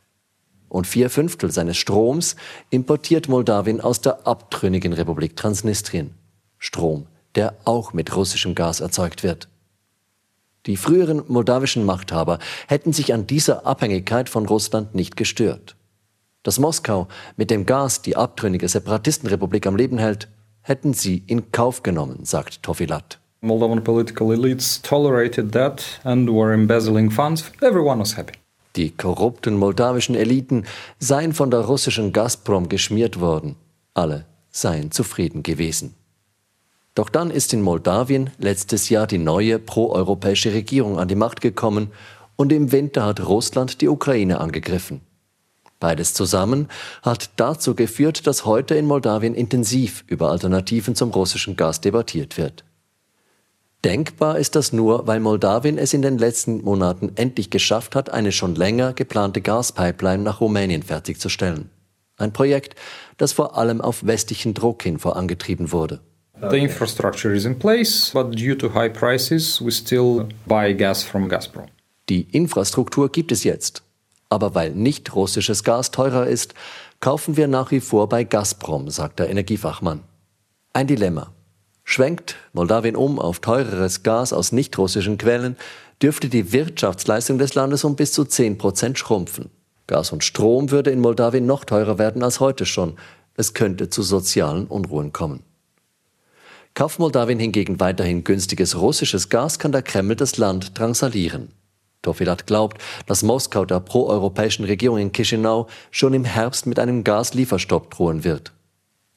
und 0.72 0.86
vier 0.86 1.10
Fünftel 1.10 1.50
seines 1.50 1.76
Stroms 1.76 2.34
importiert 2.70 3.28
Moldawien 3.28 3.80
aus 3.82 4.00
der 4.00 4.26
abtrünnigen 4.26 4.94
Republik 4.94 5.36
Transnistrien. 5.36 6.14
Strom, 6.58 7.06
der 7.34 7.54
auch 7.64 7.92
mit 7.92 8.16
russischem 8.16 8.54
Gas 8.54 8.80
erzeugt 8.80 9.22
wird. 9.22 9.48
Die 10.64 10.78
früheren 10.78 11.24
moldawischen 11.28 11.84
Machthaber 11.84 12.38
hätten 12.68 12.94
sich 12.94 13.12
an 13.12 13.26
dieser 13.26 13.66
Abhängigkeit 13.66 14.30
von 14.30 14.46
Russland 14.46 14.94
nicht 14.94 15.16
gestört. 15.16 15.76
Dass 16.42 16.58
Moskau 16.58 17.06
mit 17.36 17.50
dem 17.50 17.66
Gas 17.66 18.00
die 18.00 18.16
abtrünnige 18.16 18.68
Separatistenrepublik 18.68 19.66
am 19.66 19.76
Leben 19.76 19.98
hält, 19.98 20.28
hätten 20.62 20.94
sie 20.94 21.22
in 21.26 21.52
Kauf 21.52 21.82
genommen, 21.82 22.24
sagt 22.24 22.62
Tofilat. 22.62 23.18
Moldovan 23.42 23.82
political 23.84 24.32
elites 24.32 24.80
tolerated 24.80 25.52
that 25.52 25.84
and 26.04 26.30
were 26.30 26.54
embezzling 26.54 27.10
funds. 27.10 27.50
Everyone 27.60 27.98
was 27.98 28.16
happy. 28.16 28.41
Die 28.76 28.90
korrupten 28.90 29.56
moldawischen 29.56 30.14
Eliten 30.14 30.64
seien 30.98 31.34
von 31.34 31.50
der 31.50 31.60
russischen 31.60 32.12
Gazprom 32.12 32.68
geschmiert 32.68 33.20
worden. 33.20 33.56
Alle 33.94 34.24
seien 34.50 34.90
zufrieden 34.90 35.42
gewesen. 35.42 35.94
Doch 36.94 37.08
dann 37.08 37.30
ist 37.30 37.52
in 37.52 37.62
Moldawien 37.62 38.30
letztes 38.38 38.88
Jahr 38.88 39.06
die 39.06 39.18
neue 39.18 39.58
proeuropäische 39.58 40.52
Regierung 40.52 40.98
an 40.98 41.08
die 41.08 41.14
Macht 41.14 41.40
gekommen 41.40 41.90
und 42.36 42.52
im 42.52 42.72
Winter 42.72 43.04
hat 43.04 43.26
Russland 43.26 43.80
die 43.80 43.88
Ukraine 43.88 44.40
angegriffen. 44.40 45.00
Beides 45.80 46.14
zusammen 46.14 46.68
hat 47.02 47.30
dazu 47.36 47.74
geführt, 47.74 48.26
dass 48.26 48.44
heute 48.44 48.74
in 48.74 48.86
Moldawien 48.86 49.34
intensiv 49.34 50.04
über 50.06 50.30
Alternativen 50.30 50.94
zum 50.94 51.10
russischen 51.10 51.56
Gas 51.56 51.80
debattiert 51.80 52.38
wird. 52.38 52.64
Denkbar 53.84 54.38
ist 54.38 54.54
das 54.54 54.72
nur, 54.72 55.08
weil 55.08 55.18
Moldawien 55.18 55.76
es 55.76 55.92
in 55.92 56.02
den 56.02 56.16
letzten 56.16 56.62
Monaten 56.62 57.12
endlich 57.16 57.50
geschafft 57.50 57.96
hat, 57.96 58.10
eine 58.10 58.30
schon 58.30 58.54
länger 58.54 58.92
geplante 58.92 59.40
Gaspipeline 59.40 60.22
nach 60.22 60.40
Rumänien 60.40 60.84
fertigzustellen. 60.84 61.68
Ein 62.16 62.32
Projekt, 62.32 62.76
das 63.16 63.32
vor 63.32 63.58
allem 63.58 63.80
auf 63.80 64.06
westlichen 64.06 64.54
Druck 64.54 64.84
hin 64.84 65.00
vorangetrieben 65.00 65.72
wurde. 65.72 66.00
The 66.50 66.58
infrastructure 66.58 67.34
is 67.34 67.44
in 67.44 67.58
place, 67.58 68.10
but 68.12 68.32
due 68.38 68.56
to 68.56 68.72
high 68.72 68.92
prices, 68.92 69.60
we 69.64 69.72
still 69.72 70.28
buy 70.46 70.74
gas 70.74 71.02
from 71.02 71.28
Gazprom. 71.28 71.66
Die 72.08 72.22
Infrastruktur 72.22 73.10
gibt 73.10 73.32
es 73.32 73.44
jetzt. 73.44 73.82
Aber 74.28 74.54
weil 74.54 74.70
nicht 74.70 75.14
russisches 75.14 75.62
Gas 75.62 75.90
teurer 75.90 76.26
ist, 76.26 76.54
kaufen 77.00 77.36
wir 77.36 77.48
nach 77.48 77.70
wie 77.70 77.80
vor 77.80 78.08
bei 78.08 78.24
Gazprom, 78.24 78.90
sagt 78.90 79.18
der 79.18 79.28
Energiefachmann. 79.28 80.00
Ein 80.72 80.86
Dilemma. 80.86 81.32
Schwenkt 81.84 82.36
Moldawien 82.52 82.96
um 82.96 83.18
auf 83.18 83.40
teureres 83.40 84.02
Gas 84.02 84.32
aus 84.32 84.52
nicht-russischen 84.52 85.18
Quellen, 85.18 85.56
dürfte 86.00 86.28
die 86.28 86.52
Wirtschaftsleistung 86.52 87.38
des 87.38 87.54
Landes 87.54 87.84
um 87.84 87.96
bis 87.96 88.12
zu 88.12 88.24
10 88.24 88.58
Prozent 88.58 88.98
schrumpfen. 88.98 89.50
Gas 89.86 90.12
und 90.12 90.24
Strom 90.24 90.70
würde 90.70 90.90
in 90.90 91.00
Moldawien 91.00 91.46
noch 91.46 91.64
teurer 91.64 91.98
werden 91.98 92.22
als 92.22 92.40
heute 92.40 92.66
schon. 92.66 92.94
Es 93.34 93.54
könnte 93.54 93.90
zu 93.90 94.02
sozialen 94.02 94.66
Unruhen 94.66 95.12
kommen. 95.12 95.42
Kauft 96.74 96.98
Moldawien 96.98 97.38
hingegen 97.38 97.80
weiterhin 97.80 98.24
günstiges 98.24 98.78
russisches 98.80 99.28
Gas, 99.28 99.58
kann 99.58 99.72
der 99.72 99.82
Kreml 99.82 100.16
das 100.16 100.38
Land 100.38 100.78
drangsalieren. 100.78 101.50
Tofilat 102.00 102.46
glaubt, 102.46 102.80
dass 103.06 103.22
Moskau 103.22 103.64
der 103.64 103.80
proeuropäischen 103.80 104.64
Regierung 104.64 104.98
in 104.98 105.12
Chisinau 105.12 105.68
schon 105.90 106.14
im 106.14 106.24
Herbst 106.24 106.66
mit 106.66 106.78
einem 106.78 107.04
Gaslieferstopp 107.04 107.90
drohen 107.90 108.24
wird. 108.24 108.52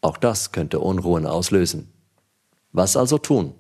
Auch 0.02 0.18
das 0.18 0.52
könnte 0.52 0.80
Unruhen 0.80 1.26
auslösen. 1.26 1.95
Was 2.76 2.98
also 2.98 3.18
tun? 3.18 3.54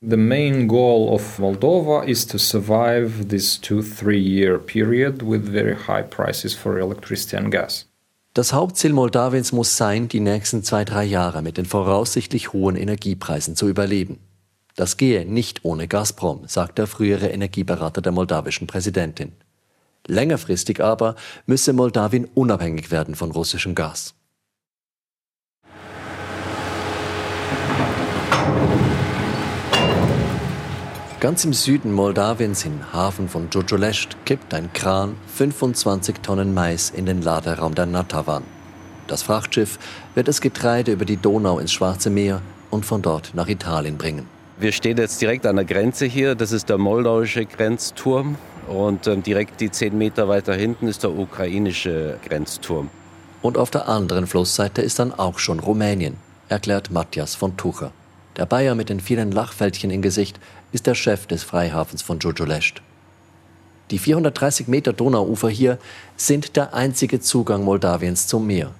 The 0.00 0.16
main 0.16 0.66
goal 0.68 1.12
of 1.14 1.38
Moldova 1.38 2.06
is 2.08 2.26
to 2.28 2.38
survive 2.38 3.28
this 3.28 3.60
two, 3.60 3.82
three 3.82 4.18
year 4.18 4.58
period 4.58 5.22
with 5.22 5.46
very 5.46 5.74
high 5.74 6.02
prices 6.02 6.54
for 6.54 6.78
electricity 6.78 7.36
and 7.36 7.50
gas. 7.50 7.86
Das 8.32 8.54
Hauptziel 8.54 8.94
Moldawiens 8.94 9.52
muss 9.52 9.76
sein, 9.76 10.08
die 10.08 10.20
nächsten 10.20 10.62
zwei, 10.64 10.86
drei 10.86 11.04
Jahre 11.04 11.42
mit 11.42 11.58
den 11.58 11.66
voraussichtlich 11.66 12.54
hohen 12.54 12.76
Energiepreisen 12.76 13.54
zu 13.54 13.68
überleben. 13.68 14.18
Das 14.76 14.96
gehe 14.96 15.26
nicht 15.26 15.64
ohne 15.64 15.86
Gazprom, 15.86 16.44
sagt 16.46 16.78
der 16.78 16.86
frühere 16.86 17.28
Energieberater 17.28 18.00
der 18.00 18.12
moldawischen 18.12 18.66
Präsidentin. 18.66 19.32
Längerfristig 20.06 20.82
aber 20.82 21.16
müsse 21.44 21.74
Moldawien 21.74 22.26
unabhängig 22.34 22.90
werden 22.90 23.14
von 23.14 23.30
russischem 23.30 23.74
Gas. 23.74 24.14
Ganz 31.24 31.42
im 31.46 31.54
Süden 31.54 31.90
Moldawiens, 31.90 32.66
im 32.66 32.92
Hafen 32.92 33.30
von 33.30 33.48
Jojolest, 33.50 34.14
kippt 34.26 34.52
ein 34.52 34.70
Kran 34.74 35.16
25 35.34 36.16
Tonnen 36.16 36.52
Mais 36.52 36.90
in 36.90 37.06
den 37.06 37.22
Laderaum 37.22 37.74
der 37.74 37.86
Natavan. 37.86 38.42
Das 39.06 39.22
Frachtschiff 39.22 39.78
wird 40.14 40.28
das 40.28 40.42
Getreide 40.42 40.92
über 40.92 41.06
die 41.06 41.16
Donau 41.16 41.58
ins 41.58 41.72
Schwarze 41.72 42.10
Meer 42.10 42.42
und 42.68 42.84
von 42.84 43.00
dort 43.00 43.30
nach 43.32 43.48
Italien 43.48 43.96
bringen. 43.96 44.28
Wir 44.58 44.70
stehen 44.70 44.98
jetzt 44.98 45.18
direkt 45.22 45.46
an 45.46 45.56
der 45.56 45.64
Grenze 45.64 46.04
hier. 46.04 46.34
Das 46.34 46.52
ist 46.52 46.68
der 46.68 46.76
moldauische 46.76 47.46
Grenzturm. 47.46 48.36
Und 48.68 49.06
ähm, 49.06 49.22
direkt 49.22 49.62
die 49.62 49.70
zehn 49.70 49.96
Meter 49.96 50.28
weiter 50.28 50.52
hinten 50.52 50.88
ist 50.88 51.04
der 51.04 51.16
ukrainische 51.16 52.18
Grenzturm. 52.28 52.90
Und 53.40 53.56
auf 53.56 53.70
der 53.70 53.88
anderen 53.88 54.26
Flussseite 54.26 54.82
ist 54.82 54.98
dann 54.98 55.10
auch 55.10 55.38
schon 55.38 55.58
Rumänien, 55.58 56.18
erklärt 56.50 56.90
Matthias 56.90 57.34
von 57.34 57.56
Tucher. 57.56 57.92
Der 58.36 58.46
Bayer 58.46 58.74
mit 58.74 58.88
den 58.88 58.98
vielen 58.98 59.30
Lachfältchen 59.30 59.90
im 59.90 60.02
Gesicht 60.02 60.40
ist 60.74 60.88
der 60.88 60.96
Chef 60.96 61.26
des 61.26 61.44
Freihafens 61.44 62.02
von 62.02 62.18
Jojolest. 62.18 62.82
Die 63.90 63.98
430 63.98 64.66
Meter 64.66 64.92
Donauufer 64.92 65.48
hier 65.48 65.78
sind 66.16 66.56
der 66.56 66.74
einzige 66.74 67.20
Zugang 67.20 67.62
Moldawiens 67.62 68.26
zum 68.26 68.46
Meer. 68.46 68.72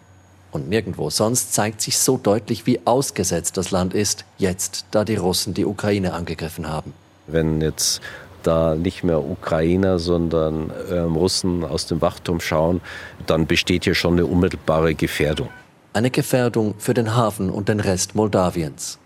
Und 0.50 0.68
nirgendwo 0.68 1.08
sonst 1.10 1.54
zeigt 1.54 1.80
sich 1.80 1.98
so 1.98 2.16
deutlich, 2.16 2.66
wie 2.66 2.80
ausgesetzt 2.84 3.56
das 3.56 3.70
Land 3.70 3.94
ist, 3.94 4.24
jetzt, 4.38 4.86
da 4.90 5.04
die 5.04 5.16
Russen 5.16 5.54
die 5.54 5.64
Ukraine 5.64 6.14
angegriffen 6.14 6.68
haben. 6.68 6.92
Wenn 7.26 7.60
jetzt 7.60 8.00
da 8.42 8.74
nicht 8.74 9.04
mehr 9.04 9.22
Ukrainer, 9.24 9.98
sondern 9.98 10.72
ähm, 10.90 11.16
Russen 11.16 11.64
aus 11.64 11.86
dem 11.86 12.00
Wachturm 12.00 12.40
schauen, 12.40 12.80
dann 13.26 13.46
besteht 13.46 13.84
hier 13.84 13.94
schon 13.94 14.14
eine 14.14 14.26
unmittelbare 14.26 14.94
Gefährdung. 14.94 15.48
Eine 15.92 16.10
Gefährdung 16.10 16.74
für 16.78 16.94
den 16.94 17.14
Hafen 17.14 17.50
und 17.50 17.68
den 17.68 17.80
Rest 17.80 18.14
Moldawiens. 18.14 18.98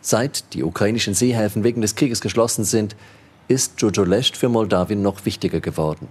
Seit 0.00 0.54
die 0.54 0.62
ukrainischen 0.62 1.14
Seehäfen 1.14 1.64
wegen 1.64 1.80
des 1.80 1.94
Krieges 1.94 2.20
geschlossen 2.20 2.64
sind, 2.64 2.96
ist 3.48 3.80
Jojolest 3.80 4.36
für 4.36 4.48
Moldawien 4.48 5.02
noch 5.02 5.24
wichtiger 5.24 5.60
geworden. 5.60 6.08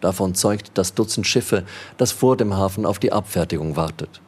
Davon 0.00 0.34
zeugt 0.34 0.72
das 0.74 0.94
Dutzend 0.94 1.26
Schiffe, 1.26 1.64
das 1.96 2.12
vor 2.12 2.36
dem 2.36 2.54
Hafen 2.54 2.86
auf 2.86 2.98
die 2.98 3.12
Abfertigung 3.12 3.76
wartet. 3.76 4.20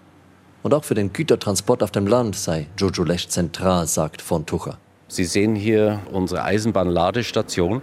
Und 0.62 0.74
auch 0.74 0.84
für 0.84 0.94
den 0.94 1.12
Gütertransport 1.12 1.82
auf 1.82 1.90
dem 1.90 2.06
Land 2.06 2.36
sei 2.36 2.66
Jojolest 2.76 3.30
zentral, 3.30 3.86
sagt 3.86 4.20
von 4.20 4.44
Tucher. 4.44 4.78
Sie 5.06 5.24
sehen 5.24 5.54
hier 5.54 6.00
unsere 6.12 6.42
Eisenbahnladestation, 6.42 7.80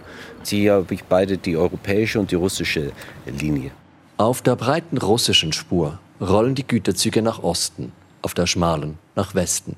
die 0.48 0.64
ja 0.64 0.84
beide 1.08 1.38
die 1.38 1.56
europäische 1.56 2.20
und 2.20 2.30
die 2.30 2.36
russische 2.36 2.92
Linie. 3.26 3.72
Auf 4.16 4.42
der 4.42 4.56
breiten 4.56 4.98
russischen 4.98 5.52
Spur 5.52 5.98
rollen 6.20 6.54
die 6.54 6.66
Güterzüge 6.66 7.22
nach 7.22 7.42
Osten, 7.42 7.92
auf 8.22 8.34
der 8.34 8.46
schmalen 8.46 8.98
nach 9.16 9.34
Westen. 9.34 9.76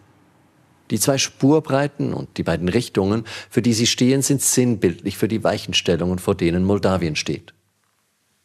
Die 0.90 0.98
zwei 0.98 1.18
Spurbreiten 1.18 2.14
und 2.14 2.38
die 2.38 2.42
beiden 2.42 2.68
Richtungen, 2.68 3.24
für 3.51 3.62
die 3.62 3.74
sie 3.74 3.87
stehen, 3.87 4.22
sind 4.22 4.42
sinnbildlich 4.42 5.16
für 5.16 5.29
die 5.29 5.44
Weichenstellungen, 5.44 6.18
vor 6.18 6.35
denen 6.35 6.64
Moldawien 6.64 7.16
steht. 7.16 7.53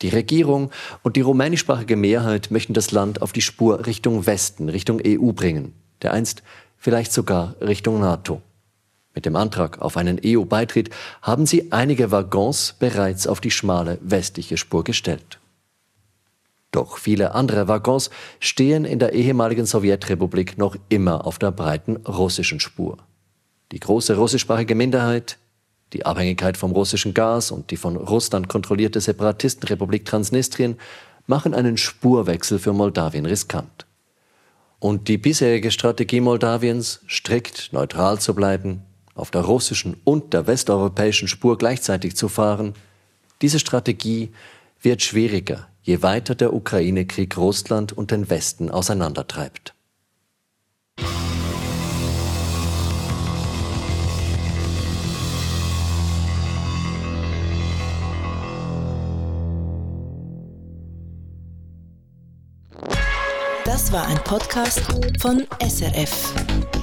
Die 0.02 0.10
Regierung 0.10 0.70
und 1.02 1.16
die 1.16 1.22
rumänischsprachige 1.22 1.96
Mehrheit 1.96 2.52
möchten 2.52 2.74
das 2.74 2.92
Land 2.92 3.22
auf 3.22 3.32
die 3.32 3.42
Spur 3.42 3.86
Richtung 3.86 4.26
Westen, 4.26 4.68
Richtung 4.68 5.00
EU 5.06 5.32
bringen, 5.32 5.74
der 6.02 6.12
einst 6.12 6.44
vielleicht 6.78 7.14
sogar 7.14 7.56
Richtung 7.62 8.02
NATO. 8.02 8.42
Mit 9.16 9.26
dem 9.26 9.36
Antrag 9.36 9.80
auf 9.80 9.96
einen 9.96 10.20
EU-Beitritt 10.26 10.90
haben 11.22 11.46
sie 11.46 11.72
einige 11.72 12.12
Waggons 12.12 12.76
bereits 12.80 13.28
auf 13.28 13.40
die 13.40 13.52
schmale 13.52 14.00
westliche 14.02 14.58
Spur 14.58 14.84
gestellt. 14.84 15.40
Doch 16.74 16.98
viele 16.98 17.36
andere 17.36 17.68
Waggons 17.68 18.10
stehen 18.40 18.84
in 18.84 18.98
der 18.98 19.14
ehemaligen 19.14 19.68
Sowjetrepublik 19.68 20.58
noch 20.58 20.76
immer 20.90 21.26
auf 21.28 21.38
der 21.38 21.52
breiten 21.52 21.98
russischen 21.98 22.60
Spur. 22.60 22.98
Die 23.72 23.80
große 23.80 24.16
russischsprachige 24.18 24.74
Minderheit, 24.74 25.38
die 25.94 26.04
Abhängigkeit 26.04 26.58
vom 26.58 26.72
russischen 26.72 27.14
Gas 27.14 27.52
und 27.52 27.70
die 27.70 27.78
von 27.78 27.96
Russland 27.96 28.50
kontrollierte 28.50 29.00
Separatistenrepublik 29.02 30.04
Transnistrien 30.04 30.80
machen 31.28 31.54
einen 31.54 31.78
Spurwechsel 31.78 32.58
für 32.58 32.74
Moldawien 32.74 33.28
riskant. 33.28 33.86
Und 34.80 35.08
die 35.08 35.20
bisherige 35.20 35.70
Strategie 35.70 36.22
Moldawiens, 36.22 37.02
strikt 37.08 37.72
neutral 37.72 38.20
zu 38.20 38.34
bleiben, 38.34 38.82
auf 39.14 39.30
der 39.30 39.42
russischen 39.42 39.96
und 40.06 40.34
der 40.34 40.48
westeuropäischen 40.48 41.28
Spur 41.28 41.60
gleichzeitig 41.60 42.16
zu 42.16 42.30
fahren, 42.30 42.74
diese 43.44 43.60
Strategie 43.60 44.32
wird 44.82 45.04
schwieriger 45.04 45.68
je 45.84 46.02
weiter 46.02 46.34
der 46.34 46.54
Ukraine-Krieg 46.54 47.38
Russland 47.38 47.92
und 47.94 48.12
den 48.12 48.30
Westen 48.30 48.72
auseinandertreibt. 48.72 49.76
Das 63.66 63.92
war 63.92 64.08
ein 64.08 64.18
Podcast 64.24 64.82
von 65.20 65.46
SRF. 65.60 66.83